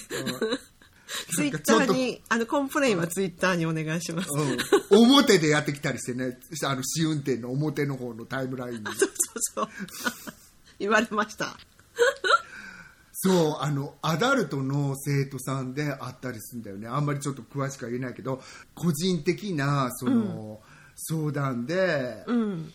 [1.34, 4.30] ツイッターにあの complain はツイッターにお願いします、
[4.92, 8.86] うん、 表でやってきたりしてねあの試運転の表の方のタイムラインに。
[8.86, 9.10] そうそう
[9.50, 9.70] そう。
[10.80, 11.58] 言われました。
[13.12, 16.88] そうあのアダルトの生徒さんであったりするんだよね。
[16.88, 18.42] あんまりちょっと詳しくは言えないけど
[18.76, 20.62] 個人的なその、
[20.96, 22.74] 相談で、うん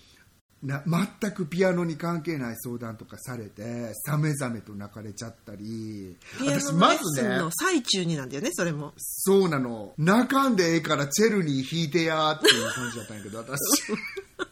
[0.65, 6.17] な全くピアノに関係ない相談とかされてさめざめと泣かれちゃったり。
[6.39, 8.95] ピアノのレッスンの最中になんだよねそれも。
[8.97, 9.93] そうなの。
[9.99, 13.59] 泣かんでええからチェルに弾いてやっていう感じだったんやけど私。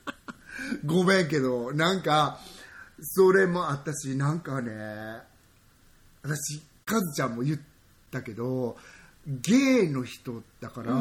[0.84, 2.38] ごめんけどなんか
[3.00, 4.72] それもあったしなんかね
[6.22, 7.58] 私カズちゃんも言っ
[8.10, 8.76] たけど
[9.26, 10.92] ゲイの人だから、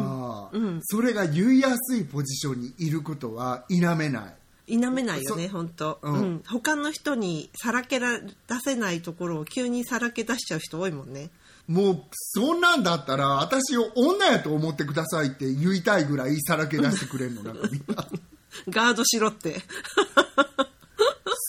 [0.84, 4.36] それが言いやすいポジションにいることは否めない
[4.68, 6.14] 否めないよね本当、うん。
[6.14, 8.30] うん、他の人にさらけら出
[8.64, 11.30] せないところを急にさらけ出しちゃう人多いもんね。
[11.68, 17.44] もうそんなんだったら私を女やと思ってくださいって言いたいぐらいさらけ出してくれんの。
[17.44, 18.08] なんかみんな。
[18.70, 19.62] ガードしろって。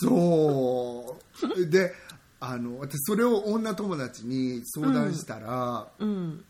[0.00, 1.16] そ
[1.56, 1.66] う。
[1.66, 1.94] で
[2.40, 6.44] あの私それを女友達に相談したら、うん。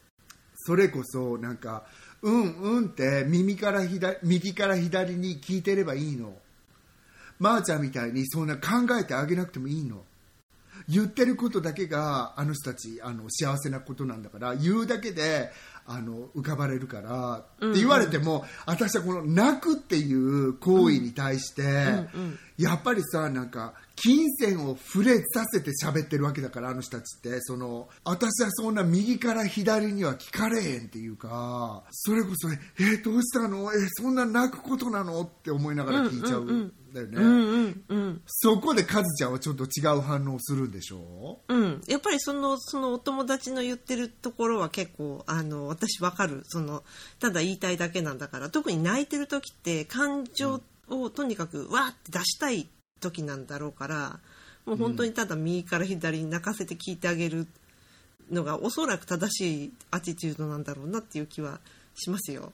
[0.65, 1.85] それこそなんか
[2.23, 6.37] 「うんうん」って耳から左右から左に聞いてればいいの
[7.43, 10.05] まー、あ、ちゃんみたいにそんな考えてあげなくてもいいの。
[10.89, 15.51] 言ってることだけがあの人たちあの幸せなことなんだから言うだけで
[15.87, 21.63] あの浮かばれるからって言われても、私はこの泣くっていう行為に対して、
[22.57, 27.41] やっぱりさなんか金銭を触れさせて喋ってるわけだからあの人たちって。
[27.43, 32.49] その私はそんな右から左には聞かれへんっていうかそれこそ
[32.81, 33.73] 「えどうしたの？
[33.73, 38.23] えそんな泣くことなの?」って思いながら聞いちゃうんだよね、うんうんうん。
[38.27, 41.41] そこでカズちゃんはちょっと違う反応をするんでしょ？
[41.49, 46.43] うん、やっぱりそのそのお友達の言ってるところは結構あの私わかる。
[46.47, 46.85] その
[47.19, 48.51] ただ言いたいだけなんだから。
[48.51, 52.69] 特に泣いてる時って感情をとにかくわーって出したい
[53.03, 54.21] 時なんだろうから
[54.65, 57.47] もう本当にただ右から左に泣かせて聞いてあげる
[58.31, 61.61] のがおそらく正しいアティチュードなんだろうなっていう気は
[61.95, 62.53] しますよ。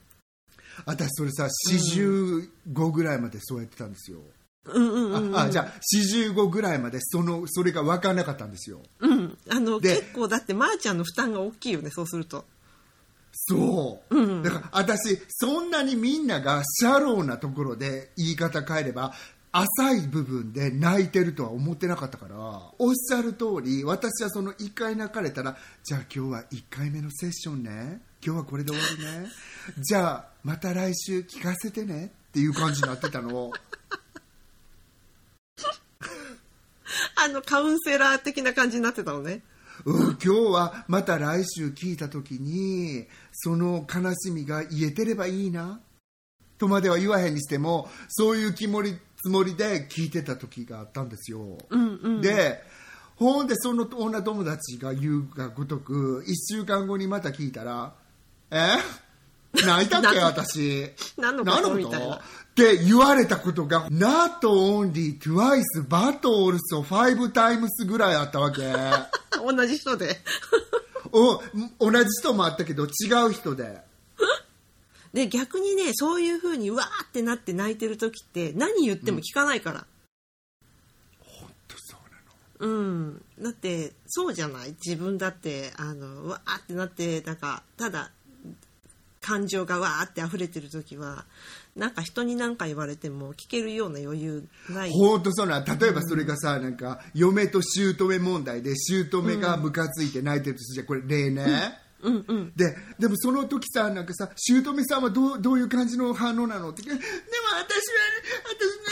[0.87, 4.19] 私それさ45ぐらいまでそうやってたんですよ、
[4.65, 4.89] うん。
[4.89, 8.81] うんうん、ああじゃあ45ぐらいまでそのそれが分からなかったんですよ。
[9.01, 12.45] うん、あので結構だってまー、ちゃんの負担が大きいよねそうすると。
[13.31, 19.15] そう、だから私そんなにみんながシャローなところで言い方変えれば
[19.61, 22.37] 浅い部分で泣いてるとは思ってなかったから
[22.79, 28.01] おっしゃる通り私はその1回泣かれたらじゃあ今日は1回目のセッションね。
[28.25, 29.29] 今日はこれで終わりね。
[29.79, 32.13] じゃあまた来週聞かせてね。
[32.29, 33.35] っていう感じになってたの。
[33.35, 33.53] を
[37.17, 39.43] あのカウンセラー的な感じになってたのね。
[39.85, 45.81] うん、今日はまた来週聞いた時にその悲しみが癒えてればいいな。
[46.59, 52.21] とまでは言わへんにしてもそういう気もりつつもりで聞いてた時があったんですよ、うんうん。
[52.23, 52.63] で
[53.17, 57.93] ほんでその女友達が言うがごとく1週間後にまた聞いたら
[58.51, 58.79] 「え？
[59.53, 60.91] 泣いたっけな 私。
[61.17, 61.51] 何のこ
[61.91, 62.11] と？
[62.13, 62.21] っ
[62.55, 68.63] て言われたことが Not only twice but also five times ぐらいあったわけ。
[69.37, 70.21] 同じ人で。
[71.13, 71.43] お
[71.79, 72.89] 同じ人もあったけど違
[73.29, 73.81] う人で
[75.13, 79.87] で逆にねそういう風にわーってなって泣いてる時って何言っても聞かないから。
[81.69, 82.01] そう
[82.61, 82.75] なの。
[82.75, 84.75] うん、だってそうじゃない？
[84.85, 88.11] 自分だってあのわーってなってなんかただ
[89.21, 91.25] 感情がわーって溢れてる時は
[91.77, 94.91] なんか人に何か言われても聞けるような余裕ない。
[94.91, 100.87] 本当そうな例えばそれがさ、なんか嫁と姑問題で姑がムカついて泣いてるとするじゃん。
[100.87, 102.53] これ例ね、うんうん。
[102.55, 107.11] ででもその時さなんかさ姑さんはどうどういう感じの反応なのってでも私は、ね、
[108.45, 108.89] 私の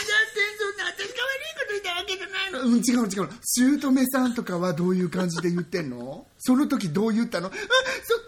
[0.59, 6.27] そんな私が悪いこと言ったわけじゃないのうん違う違う姑さんとかはどういう感じで言ってんの？
[6.39, 7.61] その時どう言ったのあそっ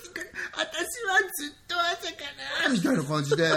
[0.03, 0.67] ちか私
[1.07, 2.25] はずっと朝か
[2.65, 3.49] らみたいな感じで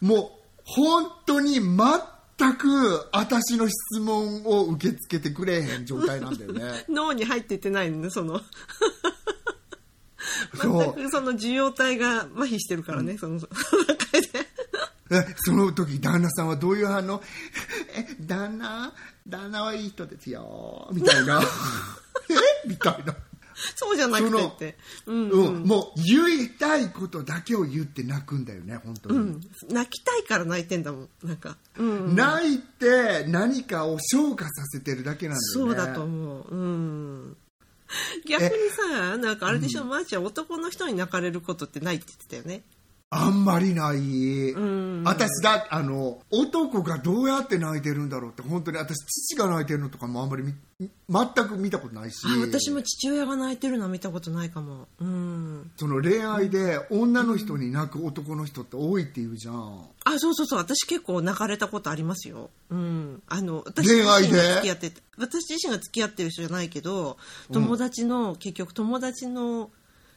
[0.00, 6.84] もう本当に全く私の質問を受け付けてくれへん状態なんだよね。
[6.88, 8.40] 脳に入っていってないのねその
[10.54, 13.50] 全くその受容体が麻痺してるからね、 その中で。
[15.12, 17.20] えその時旦那さんはどういう反応？
[17.96, 18.92] え旦那？
[19.28, 21.42] 旦那はいい人ですよみたいな。
[22.64, 22.68] え？
[22.68, 23.16] みたいな、
[23.74, 24.76] そうじゃなくてって。
[25.06, 25.46] うんうん。
[25.46, 35.74] うん、もう言いたいことだけを言って泣くんだよね本当に、うん、泣きたいから泣いてんだもんなんか、うん、泣いて何かを消化させてるだけなんだよね。
[35.74, 36.54] そうだと思う。
[36.54, 37.36] うん。
[38.26, 42.62] 逆にさ、なんかあれでしょ、まー、ちゃん男の人に泣かれることってないって言ってたよね。
[43.12, 54.86] あんまりない、ん私だあの男がどうやって泣いてるんだろうって本当に私父が泣いてるのとかもあんまり見全く見たことないしあ私も父親が泣いてるのは見たことないかも。
[55.00, 55.70] うん。
[55.76, 60.60] その恋愛で女の人に泣く男の人って多いって言うじゃん、あ、そうそうそう。
[60.60, 62.50] 私結構泣かれたことありますよ。
[62.70, 63.22] うん。
[63.26, 67.18] あの、私自身が付き合ってて、私自身が付き合ってる人じゃないけど、
[67.52, 69.70] 友達の、結局友達の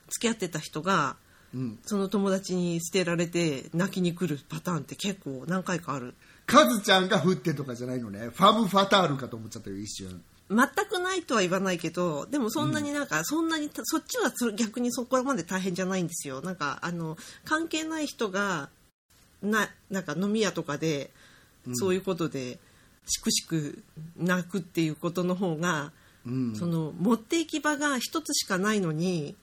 [0.09, 1.17] 付き合ってた人が、
[1.53, 6.15] うん、その友達に捨てられて泣きに来るパターンって結構何回かある。
[6.45, 8.29] カズちゃんが振ってとかじゃないのね。
[8.33, 10.21] ファム・ファタールかと思っちゃったよ一瞬。
[10.49, 10.57] 全
[10.89, 16.41] くないとは言わないけどでもそんなになんか、そんなにたそっちはそ逆にそこまで大変じゃないんですよ。
[16.41, 18.69] なんかあの関係ない人が
[19.41, 21.11] ななんか飲み屋とかで、
[21.73, 22.59] そういうことで
[23.05, 23.83] しくしく
[24.17, 25.91] 泣くっていうことの方が、
[26.25, 26.55] うん。
[26.55, 29.35] その持っていき場が一つしかないのに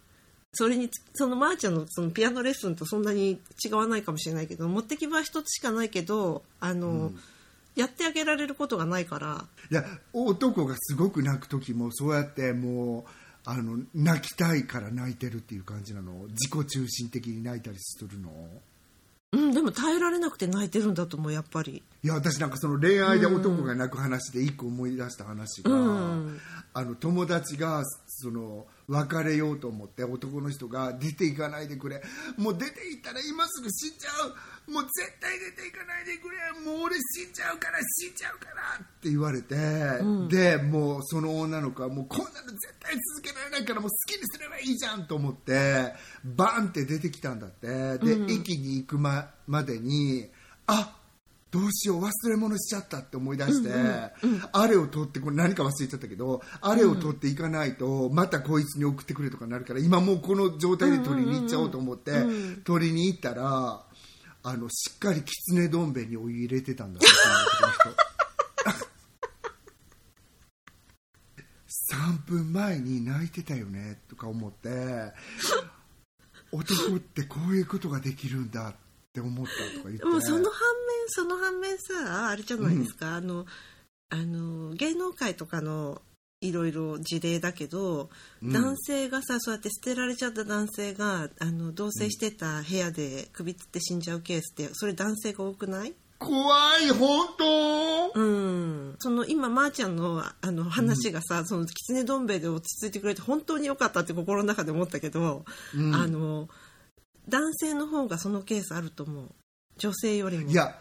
[0.52, 7.12] それにつそのまーちゃんのそのピアノレッスンとそんなに違わないかもしれないけど持ってき場は一つしかないけどあの、
[7.76, 9.44] やってあげられることがないから。
[9.70, 13.10] いや男がすごく泣く時もそうやってもう
[13.44, 16.12] あの泣きたいから泣いてるっていう感じなの。
[16.28, 18.30] 自己中心的に泣いたりするの。
[19.32, 21.82] うん、でも耐えられなくて泣いてるんだと思うやっぱり。
[22.02, 26.40] いや私なんかその恋愛で男が泣く話で一個思い出した話が、うん。
[26.74, 32.02] あの友達がその別れようと思って男の人が出ていかないでくれ。
[32.36, 34.70] もう出て行ったら今すぐ死んじゃう。
[34.70, 36.36] もう絶対出ていかないでくれ。
[36.66, 39.54] もう俺死んじゃうから死んじゃうからって言われて、
[40.28, 47.98] でもうその女の子はもうこんなの絶対続けられないからもう好きにすればいいじゃんと思ってバンって出てきたんだって。
[47.98, 50.28] で、駅に行くままでに
[50.66, 50.96] あ
[51.50, 53.70] どうしよう忘れ物しちゃったって思い出して、
[54.52, 62.12] あれを取ってこれ何か忘れちゃったけどあれを取っていかないとまたこいつに送ってくれとかなるから今もうこの状態で取りに行っちゃおうと思って、
[62.64, 63.84] 取りに行ったら
[64.42, 67.34] あのしっかりきつねどん兵衛にお湯入れてたんだってその
[67.74, 68.10] 男の人。
[71.92, 75.12] 3分前に泣いてたよねとか思って
[76.52, 78.74] 男ってこういうことができるんだっ
[79.12, 79.98] て思ったとか言って。
[79.98, 80.48] でもその反面
[81.08, 83.46] その反面さあれじゃないですか、あの
[84.10, 86.02] あの芸能界とかの
[86.40, 88.08] いろいろ事例だけど、
[88.42, 88.52] うん。
[88.52, 95.92] 男性がさそうやって捨てられちゃった男性があの同棲してた部屋で首つって死んじゃうケースってそれ男性が多くない？
[96.18, 98.12] 怖い本当？
[98.14, 105.44] うん、その今まーちゃんのあの話がさ、その狐どん兵衛で落ち着いてくれて本当に良かったって心の中で思ったけど、
[105.74, 105.94] うん。
[105.94, 106.48] あの
[107.30, 109.28] 男性の方がそのケースあると思う。
[109.78, 110.50] 女性よりも。
[110.50, 110.76] いや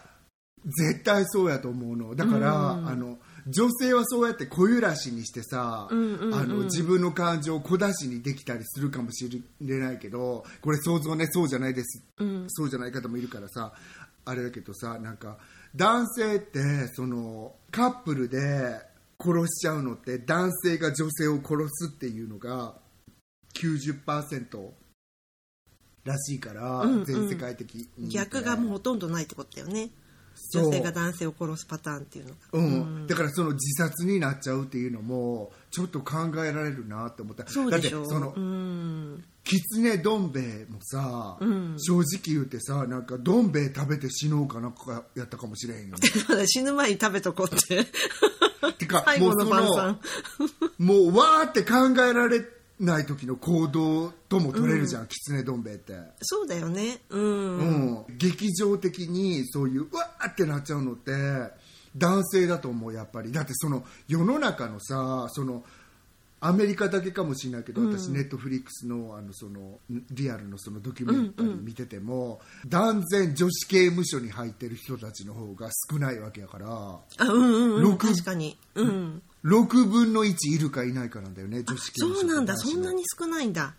[0.64, 2.14] 絶対そうやと思うの。
[2.14, 2.88] だから、うん。
[2.88, 6.34] あの女性はそうやって小揺らしにしてさ、うんうんうん。
[6.34, 12.44] あの自分の感情を小出しにできたりするかもしれないけどこれ想像ねそうじゃないです、うん。
[12.48, 13.72] そうじゃない方もいるからさ
[14.26, 15.38] あれだけどさなんか
[15.74, 18.38] 男性ってそのカップルで
[19.18, 22.74] 殺しちゃうのって男性が女性を殺すっていうのが
[23.54, 24.70] 90%
[26.04, 27.04] らしいから、うんうん。
[27.04, 29.90] 全世界的逆がもうほとんどないってことだよね。
[30.52, 32.36] 女性が男性を殺すパターンっていうのが。
[32.52, 33.06] うん。
[33.06, 37.46] だからその自殺になっちゃうっていうのもちょっと考えられるなって思った。
[37.46, 37.98] そうでしょ。
[37.98, 39.24] だってそのうん。
[39.44, 41.76] キツネどん兵衛もさ、うん。
[41.78, 46.08] 正直言うてさなんかどん兵衛食べて死のうかなんかやったかもしれへんよね。
[46.46, 47.86] 死ぬ前に食べとこうって。
[48.78, 49.98] てか もうその
[50.78, 52.42] もうわーって考えられ
[52.80, 57.02] ない時の行動とも取れるじゃん、キツネどん兵衛って、そうだよね。
[57.10, 57.64] うん、う
[58.10, 58.16] ん。
[58.16, 61.12] 劇場的にそういううわーってなっちゃうのって
[61.96, 63.32] 男性だと思うやっぱり。
[63.32, 65.62] だってその世の中のさその
[66.40, 69.78] アメリカだけかもしれないけど、私ネットフリックスのあのその
[70.10, 77.82] リアルのそのドキュメンタリー見てても、断然女子刑務所に入ってる人たちの方が少ないわけやからあうんうんうん。
[77.82, 78.58] 六確かに。
[78.74, 79.22] うん。
[79.44, 82.56] 6分の1いるかいないかなんだよね女子刑務所そうなんだ。
[82.56, 83.74] そんなに少ないんだ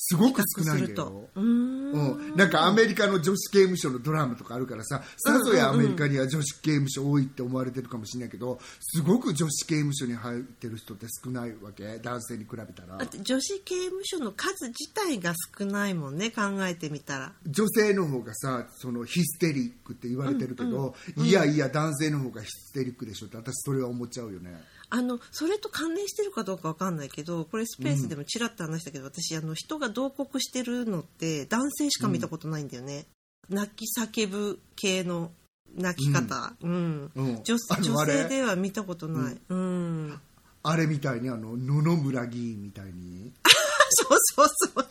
[0.00, 1.28] すごく少ないんだよ。
[1.34, 1.78] うーん。
[1.88, 11.98] うん、なんかアメリカの女子刑務所のドラマとかあるからささぞやアメリカには女子刑務所多いって思われてるかもしれないけどすごく女子刑務所に入ってる人って少ないわけ？
[11.98, 12.98] 男性に比べたら。
[13.22, 17.32] 女子刑務所の数自体が少ないもんね考えてみたら。
[17.46, 24.54] 女性の方がさそのヒステリックって言われてるけど、いやいや男性の方がヒステリックでしょって私それは思っちゃうよね
[24.90, 33.06] あのそれと関連してるかどうかわかんないけどこれスペースでもちらっと話したけど、私あの人が同国してるのって男性しか見たことないんだよね、
[33.48, 35.30] 泣き叫ぶ系の
[35.76, 37.10] 泣き方、うん。
[37.14, 37.42] うん。
[37.44, 40.20] 女性では見たことない、うん。
[40.62, 43.32] あれみたいにあの野々村議員みたいに。
[43.90, 44.86] そうそうそう。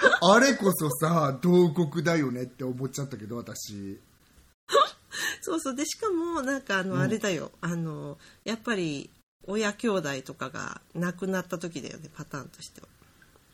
[0.32, 3.98] あれこそさ同国だよねって思っちゃったけど私
[5.46, 5.74] そうそう。
[5.76, 9.10] でしかもなんかあのあれだよ、あのやっぱり
[9.46, 12.88] 親兄弟とかが亡くなった時だよねパターンとしては。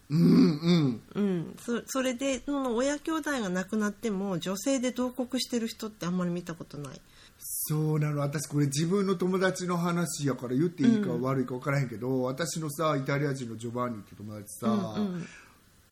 [0.08, 1.02] うんうん。
[1.14, 7.00] うん、そそれでその親兄弟が亡くなっても女性で同国してる人ってあんまり見たことない。
[7.38, 8.20] そうなの。
[8.20, 15.26] 私これ自分の友達の話やから言っていいか悪いか分からへんけど、私のさイタリア人のジョバンニって友達さ、うん。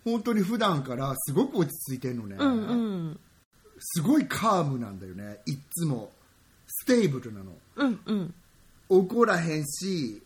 [0.03, 2.75] 本当に普段からすごく落ち着いてんのね、うんう
[3.11, 3.21] ん
[3.81, 5.39] すごい calm なんだよね。
[5.47, 6.11] いっつも。
[6.66, 7.53] stable なの。
[7.76, 8.35] うんうん。
[8.89, 10.22] 怒らへんし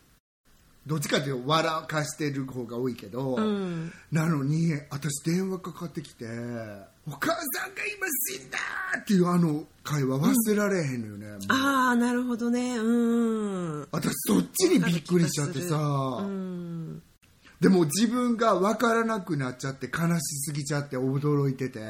[0.87, 3.93] どっちかっていうと笑かしてる方が多いけど、うん。
[4.13, 6.27] なのに私電話かかってきて
[7.07, 8.59] 「お母さんが今死んだ!」
[9.01, 11.39] っていうあの会話忘れられへんのよね、もう。
[11.49, 12.77] ああなるほどね。
[12.77, 13.89] うん。
[13.93, 17.03] 私そっちにびっくりしちゃってさ、うん
[17.61, 21.81] でも自分が分からなくなっちゃって悲しすぎちゃって驚いてて、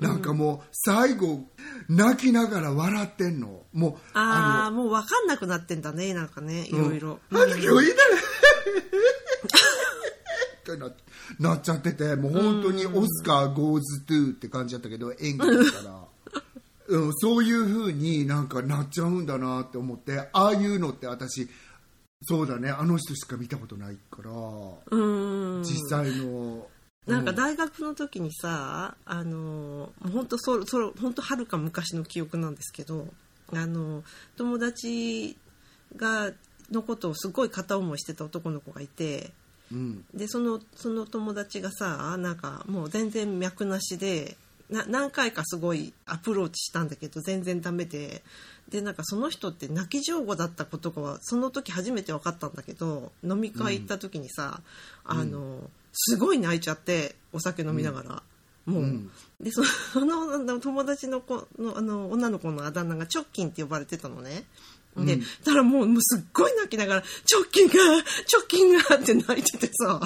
[0.00, 1.44] なんかもう最後
[1.88, 3.62] 泣きながら笑ってんの。
[3.72, 7.88] もうああもう分かんなくなってんだねなんかねいろいろいいだね
[10.58, 10.90] ってな
[11.38, 16.44] なっちゃっててもう本当にオスカー・ゴーズ・トゥって感じだったけど演技だから、
[16.88, 21.48] うん、そういう風になんかなっちゃうんだなって思ってああいうのって私
[22.22, 22.70] そうだね。
[22.70, 24.30] あの人しか見たことないから、
[24.90, 25.62] うん。
[25.62, 26.66] 実際の。
[27.06, 33.06] なんかうん大学の時にさあの本当そそ本当はるか昔の記憶なんですけど
[33.50, 34.02] あの
[34.36, 35.34] 友達
[35.96, 36.32] が
[36.70, 39.30] のことをすごい片思いしてた男の子がいて
[39.72, 40.04] うん。
[40.12, 48.22] でそのその友達がさなんかもう全然脈なしでな何回かすごいアプローチしたんだけど全然ダメで。
[48.68, 54.60] でなんかその人って泣き上手だったことがその時初めて分かったんだけど飲み会行った時にさ、
[55.04, 58.22] あのすごい泣いちゃってお酒飲みながら。
[58.66, 59.10] もう、うん。
[59.40, 64.44] でそその 友達の子のあの女の子のあだ名がチョッキンって呼ばれてたのね。
[64.96, 65.20] で、うん。
[65.20, 67.72] だからもうもうすっごい泣きながら「チョッキンが
[68.26, 70.00] チョッキンが」って泣いててさ、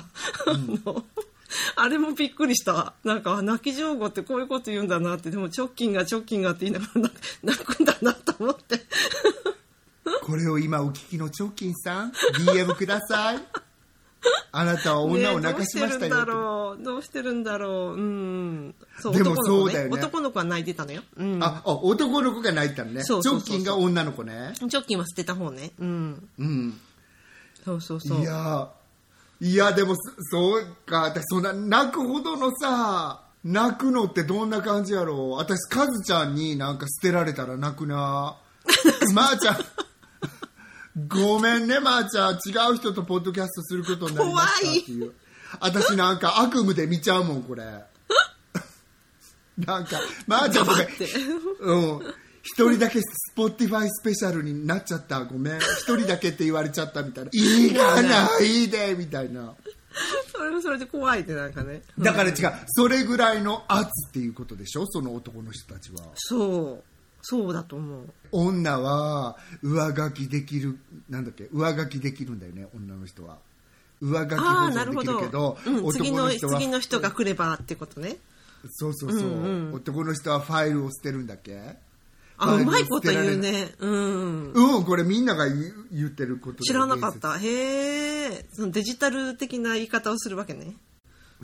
[0.47, 1.05] あの
[1.76, 2.94] あれもびっくりした。
[3.05, 5.30] なんかあ泣き上手ってこういうこと言うんだなって。
[5.30, 8.80] でもチョッキンがチョッキンがって言いながら泣 泣くんだなと思って。
[10.22, 12.12] これを今お聞きのチョッキンさん
[12.46, 13.42] DM ください。
[14.53, 16.82] あなたは女を泣かしましたよどうしてるんだろう。
[16.82, 17.96] どうしてるんだろう。
[17.96, 18.74] うん。
[19.00, 19.90] そうでもそうだよね。
[19.90, 23.03] 男の子は泣いてたのよ、うん、ああ男の子が泣いたのね。
[23.03, 23.48] そうそうそうそう。
[23.48, 24.53] チョッキンが女の子ね。
[24.57, 25.72] チョッキンは捨てた方ね。
[25.78, 26.28] うん。
[26.38, 26.80] うん。
[27.64, 28.20] そうそうそう。
[28.20, 28.68] いや
[29.43, 35.16] いやでもそそうか私そんな泣くほどのさ泣くのってどんな感じやろ？
[35.16, 38.36] う私カズちゃんになんか捨てられたら泣くな
[39.12, 39.57] まーちゃん
[41.09, 42.34] ごめんね、まー、ちゃん。
[42.34, 45.12] 違う人とポッドキャストすることになりましたっていう。
[45.59, 47.64] 私なんか悪夢で見ちゃうもん、これ。
[49.57, 50.88] なんか、 まー、ちゃんごめん。
[51.61, 52.14] うん。
[52.43, 55.24] 一人だけスポティファイスペシャルになっちゃった。
[55.24, 55.59] ごめん。
[55.59, 57.30] 一人だけって言われちゃったみたいな。
[57.32, 59.55] いいがないで、みたいな。
[60.32, 62.36] それもそれで怖いってなんかねだから違う。
[62.66, 64.86] それぐらいの圧っていうことでしょ？
[64.86, 66.01] その男の人たちは。
[66.14, 66.82] そう
[67.24, 70.78] そうだと思う女は上書きできる
[71.09, 71.49] なんだっけ？
[71.53, 73.36] 上書きできるんだよね女の人は
[74.01, 78.16] 上書き保できるけどうん、次の男の人は次の人が来ればってことね
[78.70, 81.76] そうそうそう、うんうん男の人はファイルを捨てるんだっけ？
[82.39, 83.74] あうまいこと言うね。
[83.78, 84.53] うん。
[84.53, 87.39] うんこれみんなが言ってることで知らなかった。
[87.39, 90.74] へえそのデジタル的な言い方をするわけね。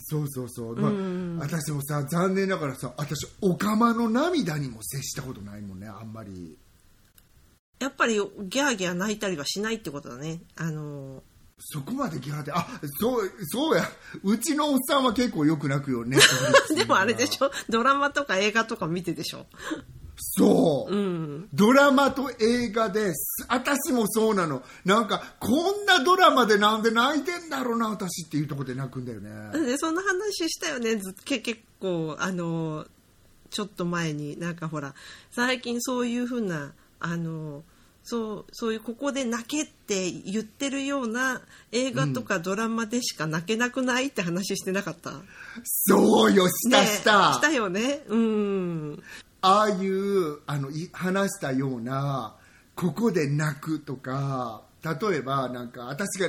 [0.01, 0.89] そうそうそう、ま
[1.43, 6.57] あ私もさ残念ながらさ私お釜の涙にも接したことないもんねあんまり。
[7.81, 10.41] やっぱりギャーギャー泣いたりはしないってことだね。
[10.57, 11.23] あの
[11.61, 12.65] そこまでギャーであ
[13.01, 13.85] そうそうや。
[14.23, 16.17] うちのおっさんは結構よく泣くよね。
[16.77, 17.51] でもあれでしょ？
[17.69, 19.47] ドラマとか映画とか見てでしょ？
[20.39, 21.49] そう、うん。
[21.53, 23.47] ドラマと映画です。
[23.49, 24.63] 私もそうなの。
[24.85, 30.97] なんかこんなドラマでなんで泣いてんだろうな私っていうところで泣くんだよね、でそんな話したよね。
[30.97, 32.87] ずけ結構あの
[33.51, 34.95] ちょっと前になんかほら
[35.31, 37.63] 最近そういうふうなあの
[38.03, 45.13] そうそういうここで泣けって言ってるような映画とかドラマでしか泣けなくないって話してなかった、
[45.65, 48.03] そうよしたねした、したよね。
[48.09, 49.03] うん
[49.41, 52.35] ああいうあのい話したような
[52.75, 56.29] ここで泣くとか例えばなんか私が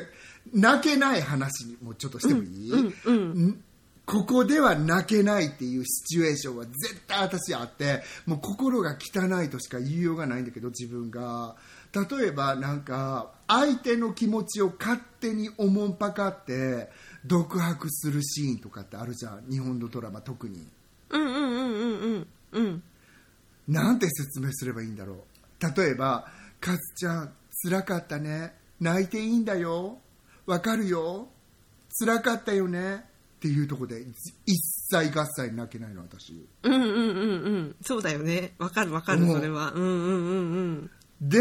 [0.53, 2.73] 泣けない話にもちょっとしてもいい、
[3.11, 3.63] ん？
[4.05, 11.55] ここでは泣けないっていうシチュエーションは絶対私あってもう心が汚いとしか言いようがないんだけど自分が。
[11.91, 16.87] 例えばなんか相手の気持ちを勝手におもんぱかって
[17.25, 19.49] 独白するシーンとかってあるじゃん。
[19.49, 20.67] 日本のドラマ特に。
[21.09, 22.83] うんうんうんうんうんうん
[23.69, 25.81] なんて説明すればいいんだろう。
[25.81, 28.55] 例えば「かつちゃん辛かったね。
[28.79, 29.99] 泣いていいんだよ。
[30.45, 31.29] わかるよ。
[31.99, 33.05] 辛かったよね」
[33.37, 34.01] っていうところで
[34.45, 34.57] 一
[34.91, 36.47] 切合切泣けないの私。
[36.63, 37.75] うんうんうんうん。
[37.81, 38.53] そうだよね。
[38.57, 39.25] わかるわかるう。
[39.25, 39.71] んそれは。
[39.71, 40.91] うんうんうんうん。
[41.21, 41.39] で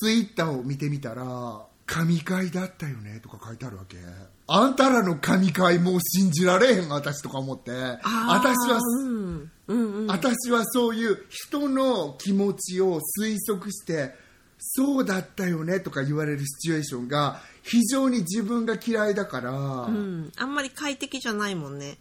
[0.00, 1.24] ツイッターを見てみたら
[1.86, 3.98] 「神回だったよね」とか書いてあるわけ。
[4.46, 7.70] あんたらの神回もう信じられへん私とか思って。
[8.02, 9.50] 私はうん。
[9.68, 10.06] うんうん。
[10.06, 14.14] 私はそういう人の気持ちを推測して
[14.58, 21.96] そうだったよねとか言われるシチュエーションが非常に自分が嫌いだから、うん、あんまり快適じゃないもんね。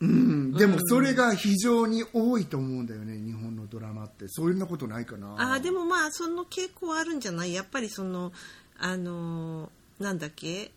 [0.00, 0.52] うん。
[0.52, 4.26] でもそれが非常に多いと思うんだよね日本のドラマって。
[4.28, 5.34] そういうようなことないかな。
[5.54, 7.52] あーでもまあその傾向はあるんじゃない？
[7.52, 8.32] やっぱりその
[8.78, 10.70] あのーなんだっけ？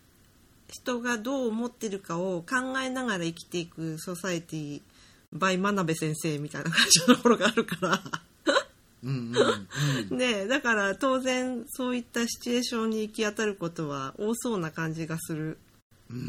[0.68, 4.80] 人がどう思ってるかを考えながら生きていくソサエティ
[5.36, 8.00] by 真鍋先生みたいな感じのところがあるから。
[9.04, 9.36] うんうん
[10.10, 15.58] うんねえだから当然そういったシチュエーションに行き当たることは多そうな感じがする。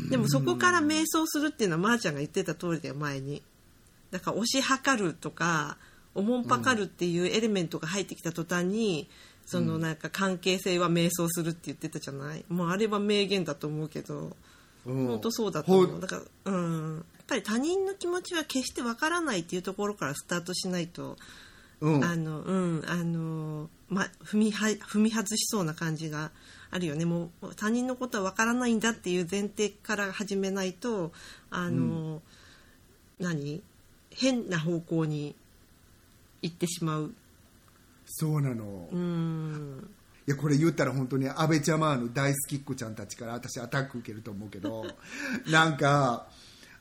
[0.09, 3.41] でもそこから瞑想するっていうのはまーちゃんが言ってた通りだよ前に。
[4.11, 5.77] だから推し量るとか
[6.15, 9.07] おもんぱかるっていうエレメントが入ってきた途端に、
[9.45, 12.45] そのなんか関係性は瞑想するって言ってたじゃない？
[12.49, 14.35] もうあれは名言だと思うけど。
[14.85, 15.07] うん。
[15.07, 16.01] 本当そうだと思ほう。
[16.01, 16.15] だか
[16.45, 16.95] らうん。
[16.95, 21.17] やっぱり他人の気持ちは決してわからないっていうところからスタートしないと
[21.81, 22.03] うん。
[22.03, 22.83] あのうん。
[22.87, 26.31] あのま踏みは踏み外しそうな感じが
[26.71, 27.05] あるよね。
[27.05, 31.11] もう他人のことはわからないんだっていう前提から始めないと
[31.51, 32.21] あの、
[33.19, 33.61] 何？
[34.15, 35.35] 変な方向に
[36.41, 37.13] 行ってしまう
[38.15, 39.89] そうなの、いうん。
[40.27, 44.85] やこれ言ったら本当に安倍ちゃまの大好きっ子ちゃんたちから私アタック受けると思うけど
[45.51, 46.27] なんか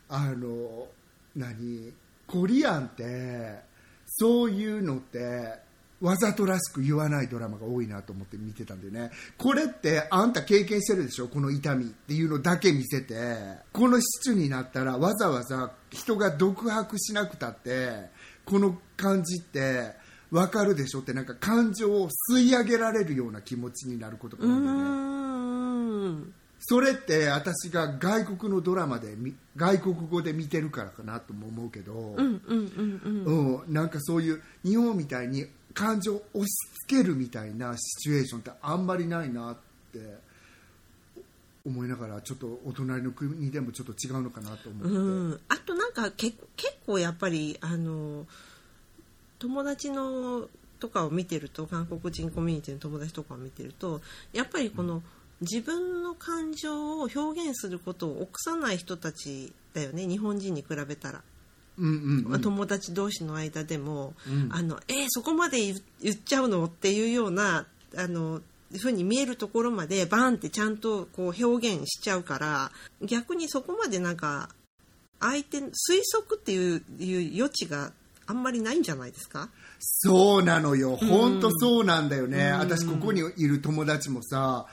[0.09, 0.89] あの
[1.35, 1.93] 何？
[2.27, 3.61] コリアンって
[4.07, 5.59] そういうのって
[6.01, 9.11] わざとらしく言わないドラマが多いなと思って見てたんだよね。
[9.39, 11.29] これってあんた経験してるでしょ？
[11.29, 13.15] この痛みっていうのだけ見せて。
[13.73, 18.11] このシチュになったらわざわざ人が独白しなくたって
[18.45, 19.95] この感じって
[20.33, 26.33] わかるでしょってなんか感情を吸い上げられるような気持ちになることが多いんだね
[26.65, 29.15] それって私が外国のドラマで
[29.57, 32.15] 外国語で見てるからかなとも思うけど、
[33.69, 36.51] なんかそういう日本みたいに感情を押し
[36.87, 39.57] 付けるみたいなシチュエーションってあんまりないなっ
[39.93, 40.33] て。
[41.65, 48.27] 思いながらちょっとお隣の国でもちょっと違うのかなと思って、うん、あとなんかけ結構やっぱりあの
[49.43, 54.01] 友達のとかを見てると韓国人コミュニティの友達とかを見てると
[54.33, 55.03] やっぱりこの
[55.41, 61.23] 自分の感情を表現することを臆さない人たちだよね日本人に比べたら。
[61.79, 62.41] うんうんうん。
[62.41, 64.49] 友達同士の間でも、うん。
[64.53, 66.65] あのえーそこまで言言っちゃうの？
[66.67, 67.67] っていうような
[67.97, 68.43] あの
[68.79, 72.71] ふうに見えるところまでバーンってちゃんとこう表現しちゃうから
[73.03, 74.51] 逆にそこまでなんか
[75.21, 75.71] 相手推
[76.13, 77.93] 測っていういう余地が
[78.27, 79.49] あんまりないんじゃないですか？
[79.81, 84.67] そうなのよ、本当そうなんだよね、私、ここにいる友達もさ、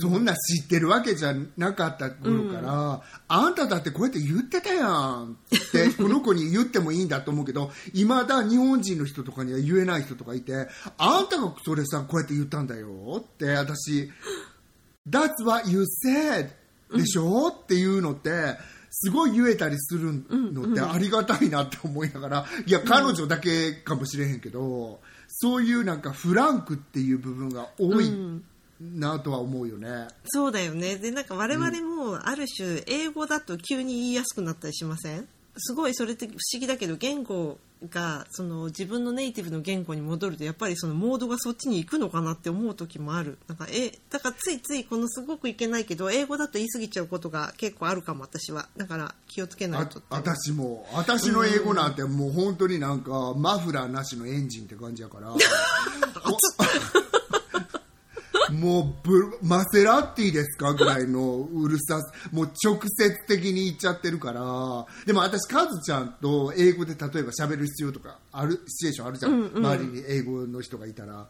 [0.00, 12.88] そんな知ってるわけじゃなかった頃から、あんただってこうやって言ってたやんって、 この子に言ってもいいんだと思うけど、いまだ日本人の人とかには言えない人とかいて、あんたがそれさ、こうやって言ったんだよ
[13.18, 14.10] って、私、
[15.08, 16.50] That's what you said
[16.94, 18.56] でしょ、っていうのって、
[19.02, 28.10] すごい言えたりするのってありがたいなって思いながら、いや、彼女だけかもしれへんけど、そういうなんかフランクっていう部分が多い
[28.80, 30.08] なとは思うよね。
[30.26, 30.96] そうだよね。
[30.96, 35.26] でなんか我々もある種英語だと急に言いやすくなったりしません？
[35.56, 43.38] すごいそれって不思議だけど言語がその自分のネイティブの言語に戻るとやっぱりそのモードがそっちに行くのかなって思う時もある。
[43.48, 48.68] なんかえだからついついこのすごくいけないけど英語だと言い過ぎちゃうことが結構あるかも私は。
[48.76, 50.86] だから気をつけないあと私も。
[50.92, 55.32] 私の英語なんてもう本当になんかマフラーなしのエンジンって感じやから
[58.60, 64.86] もうブマセラティですかぐらいのうるささもう直接的に言っちゃってるから。
[65.06, 71.14] でも私カズちゃんと英語で例えば喋る必要とかあるシチュエーションあるじゃん、周りに英語の人がいたら。
[71.14, 71.26] うん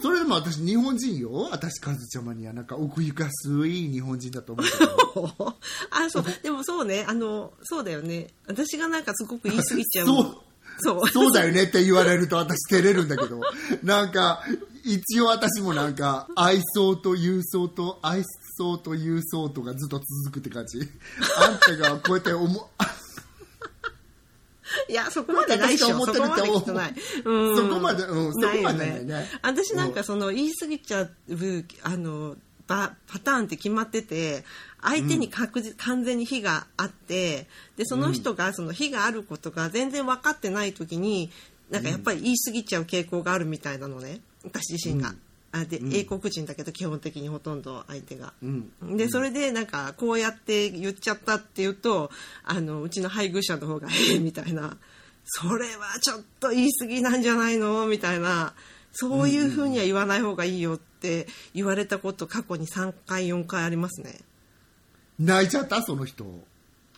[0.00, 1.48] それでも私日本人よ。
[1.50, 5.56] 私カズちゃまにはなんか奥ゆかすい日本人だと思うけど。
[5.90, 6.24] あそう。
[6.42, 7.04] でもそうね。
[7.06, 8.28] あのそうだよね。
[8.46, 10.06] 私がなんかすごく言い過ぎちゃう
[10.78, 11.08] そう。
[11.08, 13.40] そうそうだよねって言われると私照れるんだけど、
[13.82, 14.42] なんか、
[14.84, 18.22] 一応私もなんか、愛想と郵送と愛
[18.58, 20.80] 想と郵送とがずっと続くって感じ。
[21.38, 22.66] あんたがこうやって思う、
[24.88, 25.94] いや、そこまでないでしょ。
[25.94, 26.94] 思ってるってこまできっとない。
[27.24, 27.52] う。
[27.52, 27.56] ん。
[27.56, 29.30] そこまでうんそこまでよないね。
[29.42, 31.10] 私なんかその言い過ぎちゃう、
[31.82, 32.36] あの、
[32.66, 34.44] パパターンって決まってて、
[34.80, 37.46] 相手に確実、完全に非があって、
[37.76, 41.30] で、その人がその非があることが全然分かってない時に、
[41.70, 44.20] なんかやっぱり言い過ぎちゃう傾向があるみたいなのね。
[44.44, 45.14] 私自身が。
[45.52, 48.32] あで、英国人だけど基本的にほとんど相手が。
[48.42, 52.10] うんでそれでなんかこうやって言っちゃったっていうと
[52.44, 54.76] あのうちの配偶者の方が「ええ」みたいな
[55.24, 58.54] 「それはちょっと言い過ぎなんじゃないの?」みたいな
[58.92, 60.95] そういうふうには言わない方がいいよって
[61.54, 64.18] 言われたこと過去に3回4回ありますね。
[65.18, 65.82] 泣いちゃった？
[65.82, 66.24] その人。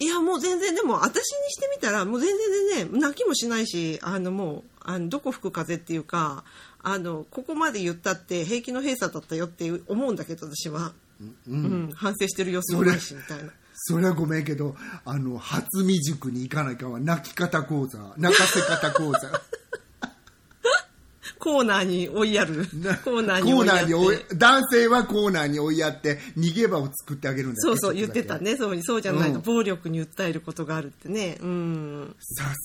[0.01, 2.39] いやもう全然でも私にしてみたらもう全然
[2.79, 6.45] 全然泣きもしないしあのもうあのどこ吹く風っていうか
[6.85, 10.93] あのここまで言ったって平気の閉鎖だったよって思うんだけど私は、
[11.49, 13.51] うん反省してる様子もないしみたいな。
[13.75, 16.99] それはごめんけど、あの、初未塾に行かないかんわ。
[17.01, 19.41] 泣き方講座、泣かせ方講座。
[21.39, 22.67] コーナーに追いやる。
[23.05, 28.39] コーナーにコー追いやってナーに追い、男性はコーナーに追いやって、逃げ場を作ってあげるんだよそうそう、言ってた。
[28.39, 28.57] ね。
[28.57, 31.39] そうそうじゃないと、うん暴力に訴えることがあるってね。
[31.41, 32.17] うん。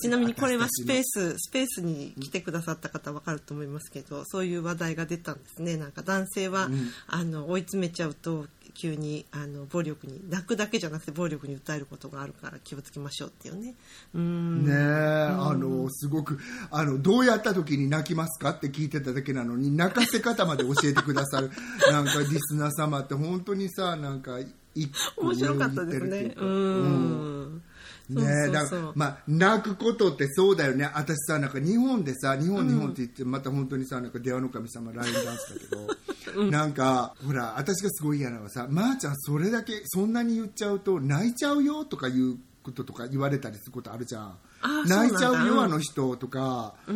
[0.02, 5.78] ちなみにこれはスペー私ス、スペースに来てくださった方はわかると思いますけど、そういう話題が出たんですね。
[5.78, 6.70] なんか男性は、
[7.08, 13.76] あの、追い詰めちゃうと、急に、あの、暴力に、泣くだけじゃなくて暴力に訴えることがあるから気をつけましょうっていうね。
[14.14, 14.66] うん。
[14.66, 16.40] ねえ、あの、すごく、
[16.72, 21.52] あの、どうやった時に泣きますかって聞いてただけなのに、泣かせ方まで教えてくださる、
[21.92, 24.40] なんかリスナー様って本当にさ、なんか、
[24.76, 26.34] 一個面白かったですね。
[26.38, 27.62] うん。
[28.10, 28.48] ね。
[28.50, 30.90] えだからまあ、泣くことってそうだよね。
[30.94, 35.96] 私さなんか日本でさ日本、日本って言ってまた本当にさなんか電話の神様ラインダンスだ
[36.26, 44.38] けど、なんかほら私がすごい嫌なのはさ「まー、ちゃんそれだけそんなに言っちゃうと泣いちゃうよ」とかいうこととか言われたりすることあるじゃん。
[44.66, 46.94] あ泣いちゃそうよあの人とか、え？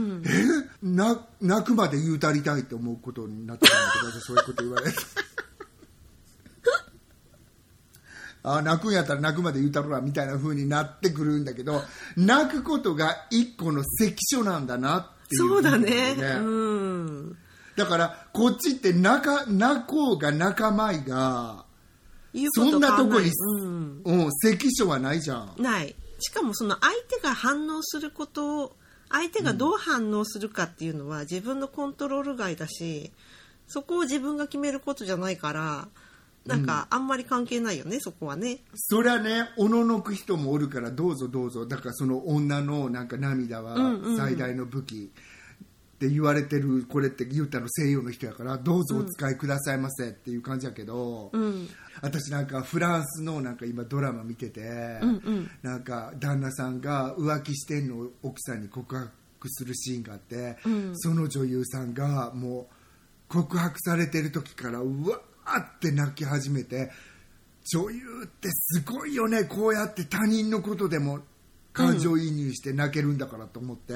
[0.81, 4.97] な泣くまで言うたりたいって思うことになってたんだけど私そういうこと言われて
[8.55, 11.81] あ泣くんやったら泣くまで言うたろらみたいな風になってくるんだけど
[12.15, 16.15] 泣くことが一個の関所なんだなっていうそうだね。
[16.17, 17.37] 思ううん。
[17.75, 21.65] だからこっちって泣か泣こうが泣かまいが、
[22.53, 24.01] そんなとこに、うん。
[24.03, 28.75] うん、関所はないじゃんないしかもその相手が反応することを
[29.09, 33.11] 相手がどう反応するかっていうのは自分のコントロール外だし
[33.67, 35.87] そこを自分が決めることじゃないから
[36.47, 38.59] なんかあんまり関係ないよね、そこはね。
[38.75, 41.65] そりゃねおののく人もおるからどうぞどうぞ。
[41.65, 43.77] だからその女のなんか涙は
[44.17, 45.11] 最大の武器、
[45.97, 51.67] って言われてるこれって言ったの西洋の人やからどうぞお使いくださいませっていう感じやけど、うん。
[52.01, 55.51] 私なんかフランスのなんか今ドラマ見てて、うんうん。
[55.63, 59.09] なんか旦那さんが浮気してんのを奥さんに告白
[59.49, 60.91] するシーンがあって、うん。
[60.93, 62.73] その女優さんがもう
[63.27, 66.91] 告白されてる時からうわーって泣き始めて
[67.69, 69.43] 女優ってすごいよね。
[69.43, 71.19] こうやって他人のことでも
[71.73, 73.93] 感情移入して泣けるんだからと思って、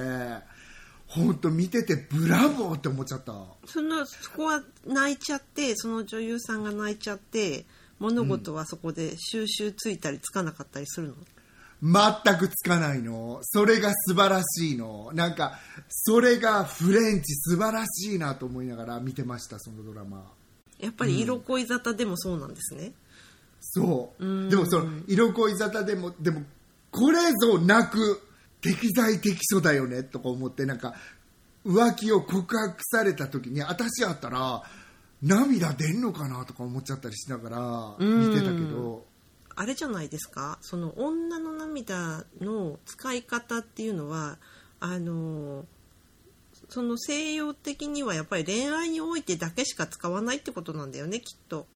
[1.07, 3.33] 本当見ててブラボーって思っちゃった。
[3.65, 7.65] そのそこは泣いちゃってその女優さんが泣いちゃって
[7.99, 11.15] 物事はそこで収集ついたりつかなかったりするの、
[11.81, 13.39] 全くつかないの。
[13.41, 15.11] それが素晴らしいの。
[15.13, 20.31] なんかそれがフレンチ素晴らしいなと思いながら見てましたそのドラマ
[20.81, 22.93] やっぱり色恋沙汰でもそうなんですね、
[23.61, 24.25] そう。
[24.25, 24.49] うん。
[24.49, 26.43] でもその色恋沙汰でもでも
[26.91, 28.21] これぞ泣く
[28.61, 30.93] 適材適所だよねとか思ってなんか
[31.65, 34.63] 浮気を告白された時に私やったら
[35.21, 39.05] 涙出んのかなとか思っちゃったりしながら見てたけど。
[39.53, 40.57] あれじゃないですか？
[40.61, 44.37] その女の涙の使い方っていうのは
[44.79, 45.65] あの
[46.73, 51.67] その西洋的にはやっぱり恋愛においてだけしか使わないってことなんだよねきっと。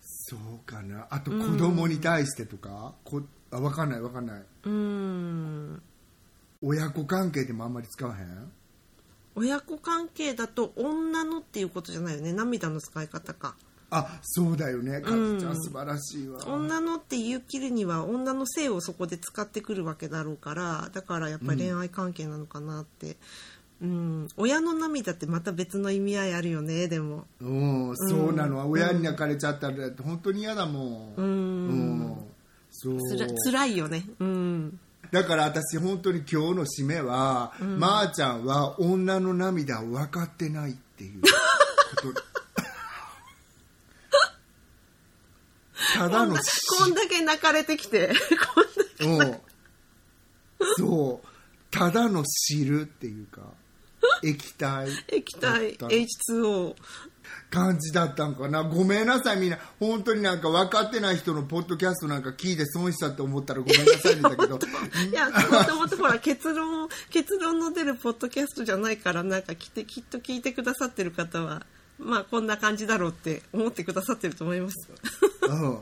[0.00, 1.08] そうかな。
[1.10, 3.20] あと子供に対してとか、こ
[3.50, 4.40] あ分かんない分かんない。
[4.40, 5.82] うーん。
[6.62, 8.52] 親子関係でもあんまり使わへん？
[9.34, 13.56] 親子関係だと女のっていうことじゃないよね涙の使い方か。
[13.90, 15.00] あそうだよね。
[15.00, 15.38] かうん。
[15.38, 23.16] ずちゃん素晴らしいわ、女のって言う切るには女の性をそこで使ってくるわけだろうからだからやっぱり恋愛関係なのかなって、
[23.80, 24.28] うん。
[24.36, 27.26] 親の涙ってまた別の意味合いあるよねでも。
[27.40, 27.46] う
[27.92, 31.14] んそうなの、親に泣かれちゃったら本当に嫌だもん。
[31.16, 31.24] うん。
[31.24, 31.28] う
[32.14, 32.16] ん
[32.70, 33.00] そう。
[33.00, 34.04] つら辛いよね。
[34.18, 34.80] うん。
[35.10, 41.28] だから私本当に今日の締めは、まー、ちゃんは女の涙を分かってないっていうこ
[42.12, 42.22] と。
[45.94, 46.42] ただのし
[46.78, 48.12] こんだけ泣かれてきて。
[49.00, 49.40] こんだうん。
[50.76, 51.28] そう。
[51.70, 53.40] ただの汁っていうか
[54.22, 54.88] 液体。
[55.08, 55.76] 液体。
[55.76, 56.74] だった H2O
[57.50, 58.62] 感じだったんかな。
[58.62, 59.58] ごめんなさいみんな。
[59.80, 64.58] 本当になんか分かってない人のポッドキャストなんか聞いて損したって思ったらごめんなさいんだけど。
[65.10, 71.64] いやもともとほら結論結論の出るポッドキャストじゃないからなんかきてきっと聞いてくださってる方は
[71.98, 74.88] まあこんな感じだろうって思ってくださってると思います。
[75.42, 75.78] うん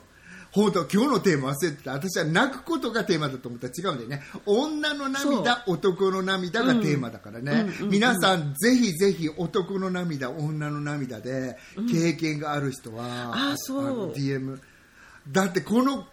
[0.57, 1.93] 本当今日のテーマ忘れてた。
[1.93, 3.69] 私は泣くことがテーマだと思った。
[3.69, 4.23] ら違うんだよね。
[4.47, 11.59] 女の涙男の涙がテーマだからね、皆さんぜひぜひ男の涙女の涙で
[11.93, 13.85] 経験がある人は、あそう。
[13.85, 14.59] の DM
[15.31, 16.07] だってこの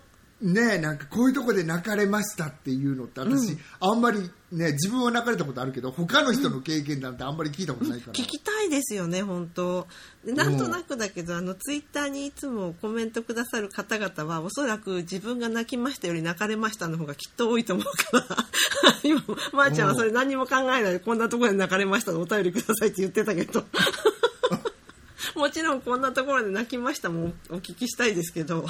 [0.43, 4.19] ねなんかこういうとこで泣かれましたっていうのって私、あんまり
[4.51, 9.87] ね自分は泣かれたことあるけど他の人の経験なんてあんまり聞いたことないから、聞きたいですよね本当。
[10.25, 18.37] でなんとなくだけどあのツイッターにいつもコメントくださる方々はおそらく自分が泣きましたより泣かれましたの方がきっと多いと思うから。
[19.03, 19.21] 今
[19.53, 22.19] まー、ちゃんはそれ何も考えないでこんなところで泣かれましたの？
[22.19, 23.65] お便りくださいって言ってたけど。
[25.35, 28.67] もちろんこんなところで泣きましたもお聞きしたいですけど。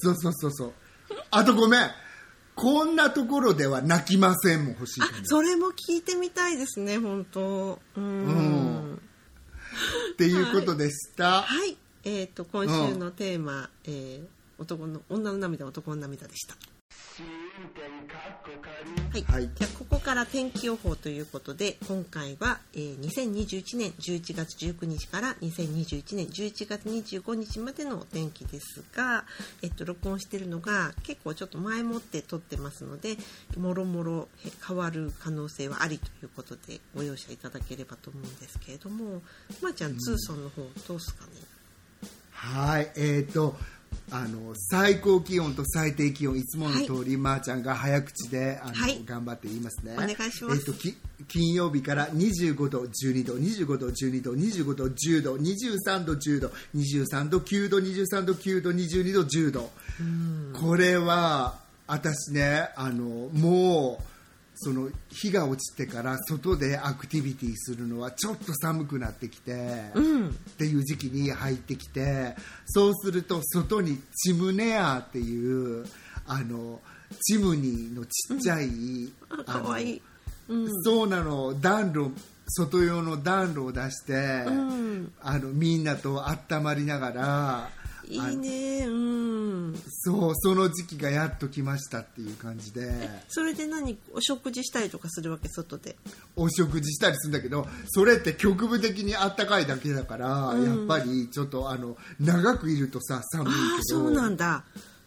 [0.00, 0.72] そうそうそうそう
[1.30, 1.90] あとごめん。
[2.54, 7.78] こんなところでは泣きませんも欲しいそれも聞いてみたいですね本当。
[7.96, 8.04] うん。
[8.04, 8.94] うん。
[10.12, 11.76] っていうことでした、はい。
[12.04, 16.56] えっ、と今週のテーマ、えー男の女の涙男の涙でした
[19.10, 19.50] はい、はい。
[19.52, 29.24] じゃあここから天気予報ということで今回は、えー2021年11月19日から2021年11月25日までのお天気ですが、
[29.62, 33.16] えっと、録音しているのが結構ちょっと前もって撮ってますので
[33.56, 39.22] もろもろえ変わる可能性はありということでご容赦いただければと思うんですけれども
[39.60, 41.32] まー、ちゃんツーソンの方どうすかね、
[42.30, 42.92] はい。
[42.96, 43.56] えっ、と
[44.10, 49.02] あの最高気温と最低気温いつもの通り、まーちゃんが早口であの、はい。
[49.04, 49.94] 頑張って言いますね。
[49.94, 50.58] お願いします。
[50.58, 59.70] えっとき金曜日から25度12度25度12度25度10度23度10度23度9度23度9度22度10度。
[60.58, 64.17] これは私ねあのもう
[64.60, 69.52] その日が落ちてから外でアクティビティするのはちょっと寒くなってきて、
[69.94, 70.28] うん。
[70.28, 72.34] っていう時期に入ってきて
[72.66, 75.86] そうすると外にチムネアーっていう
[76.26, 76.80] あの
[77.22, 78.68] チムニーのちっちゃい、
[79.30, 80.02] ああのいい
[80.48, 80.82] うん。
[80.82, 82.10] そうなの暖炉
[82.50, 84.12] 外用の暖炉を出して、
[84.46, 85.12] うん。
[85.20, 87.70] あのみんなと温まりながら
[88.10, 88.36] いい。
[88.36, 92.90] ねうんそうその時期がやっと来ましたっていう感じで。
[93.28, 95.96] それで何お食事したりとかするわけ外で？
[96.36, 103.64] お食事したりするんだけどそれって局部的にあったかいだけだから、やっぱりちょっとあの長くいるとさ寒いけど。
[103.64, 104.64] ああそうなんだ。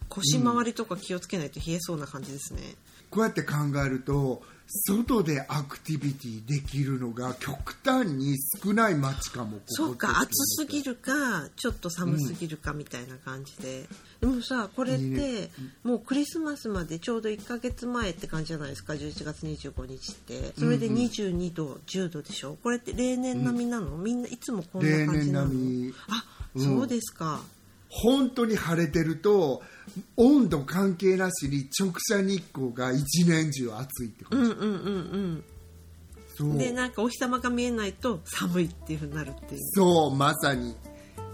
[0.08, 2.60] 腰回りとか気をつけないと冷えそうな感じですね、
[3.08, 4.42] こうやって考えると
[4.88, 13.84] 外でアクティビティできるのが極端に少ない街かもそうか暑すぎるかちょっと寒すぎるかみたいな感じで、
[14.20, 15.50] でもさこれって
[15.84, 20.52] もうクリスマスまでちょうど1ヶ月前って感じじゃないですか11月25日って。
[20.58, 22.56] それで22度、10度でしょ？
[22.62, 25.48] これって例年並みなの、みんないつもこんな感じなの？
[26.08, 27.40] あ、うんそうですか
[27.94, 29.62] 本当に晴れてると
[30.16, 35.44] 温度関係なしに直射日光が一年中暑いって感じ、うんうんうん
[36.34, 36.48] そう。
[36.48, 39.60] うんでなんかお日様が見えないと寒いっていうふうになるっていう。
[39.74, 40.74] そうまさに。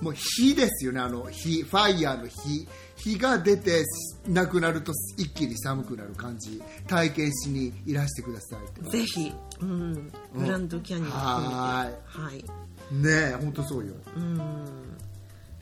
[0.00, 2.68] もう火ですよねあの火ファイヤーの火。
[2.96, 3.84] 火が出て
[4.28, 6.60] なくなると一気に寒くなる感じ。
[6.88, 8.56] 体験しにいらしてくださ
[8.86, 12.48] いぜひ、うん、グランドキャニオンは含めて。
[12.50, 13.30] はい。
[13.30, 13.94] ねえ本当そうよ。
[14.16, 14.97] うん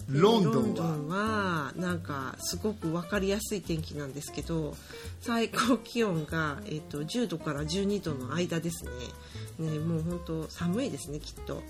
[0.08, 1.72] ロンドンは。
[1.76, 4.76] なんかすごく分かりやすい天気なんですけど
[5.20, 8.84] 最高気温が、えー、と10度から12度の間です
[9.58, 9.70] ね。
[9.70, 11.62] ねもう本当寒いですねきっと。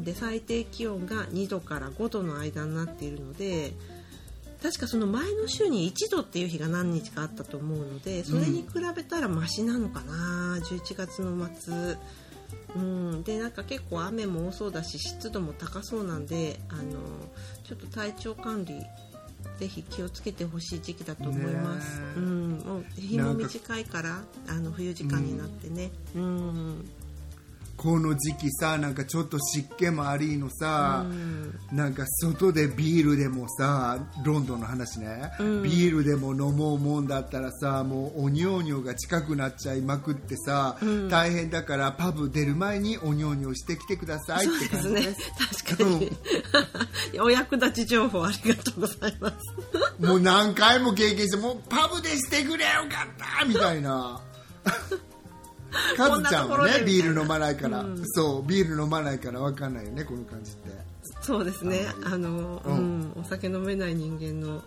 [0.00, 3.72] で最低気温が2度から5度の間になっているので
[4.62, 11.96] 確かその前の週に1度っていう日が何日かあったと思うのでそれに比べたらマシなのかな、11月の末。
[12.74, 16.82] うん、でなんか結構雨も多そうだし湿度も高そうなんであの
[17.64, 18.82] ちょっと体調管理
[19.58, 22.18] ぜひ気をつけてほしい時期だと思います、ねえ。
[22.18, 25.90] うん、もう日も短いからあの冬時間になってね。
[26.14, 26.90] うん、
[27.82, 31.58] この時期さなんかちょっと湿気もありのさ、うん。
[31.72, 35.62] なんか外でビールでもさロンドンの話ね、うん。
[35.64, 41.08] ビールでも飲もうもんだったらさもうおにょおにょが近くなっちゃいまくってさ、うん。
[41.08, 45.16] 大変だからパブ出る前におにょおにょしてきてくださいって感じですね。
[45.66, 46.12] 確かに、
[47.20, 49.36] お役立ち情報ありがとうございます。
[50.06, 54.20] もう何回も経験してもうパブでしてくれよかったみたいな
[55.96, 58.02] カズちゃんはねビール飲まないから、うん。
[58.14, 60.70] そうビール飲まないから分かんないよねこの感じって。
[61.22, 61.86] そうですね。
[62.04, 63.00] あの、ううん。
[63.00, 64.62] んお酒飲めない人間の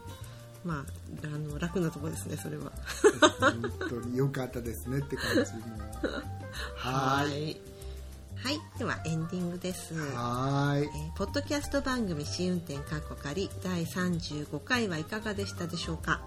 [0.64, 0.86] まあ
[1.24, 2.72] あの楽なところですねそれは。
[3.40, 5.60] 本当に良かったですねって感じも。
[6.76, 7.58] はーいい。
[8.38, 8.60] はい。
[8.78, 9.94] ではエンディングです。
[10.14, 10.86] はーい。
[10.86, 16.22] えーポッドキャスト番組試運転かっこ仮第35回はいかがでしたでしょうか？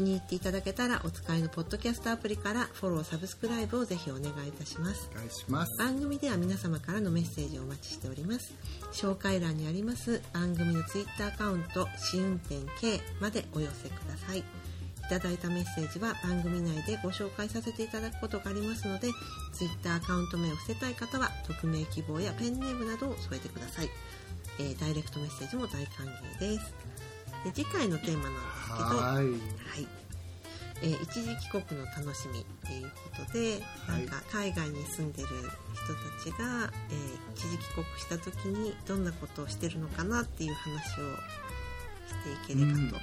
[0.00, 5.10] 気に入っていただけたらお使いのポッドキャストアプリからフォローサブスクライブをぜひお願いいたします。
[5.12, 5.78] お願いします。
[5.78, 8.54] 番組では皆様からのメッセージをお待ちしております。
[8.92, 14.38] 紹介欄にあります番組のツイッターアカウント試運転 K までお寄せください。
[14.38, 14.44] い
[15.10, 19.08] ただいたメッセージは番組内でご紹介させていただくことがありますので
[19.52, 23.90] ツイッターアカウント名を伏せたい方は匿名希望やペンネームなどを添えてください、
[24.60, 26.89] えーダイレクトメッセージも大歓迎です
[27.44, 29.30] で次回のテーマなんですけどはーい。
[29.30, 29.88] はい、
[30.82, 34.00] えー一時帰国の楽しみということで、はい。
[34.00, 35.50] なんか海外に住んでる人た
[36.22, 41.16] ちが、えー一時帰国した時にどんなことをしてるのかなっていう話を
[42.06, 42.96] していければと思って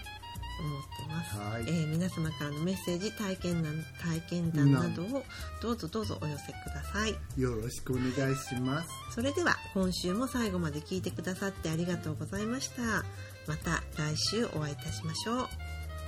[1.09, 1.63] ます、はい。
[1.63, 5.23] えー皆様からのメッセージ体験談体験談などを
[5.61, 7.15] どうぞどうぞお寄せください。
[7.39, 8.89] よろしくお願いします。
[9.13, 13.03] それでは今週も最後まで聞いてくださってありがとうございました
[13.47, 15.47] また来週お会いいたしましょう。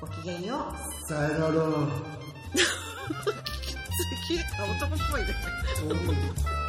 [0.01, 0.73] ごきげんよ
[1.05, 1.07] う。
[1.07, 1.53] さよなら。
[4.27, 5.27] 次男っぽいね。
[5.85, 6.68] お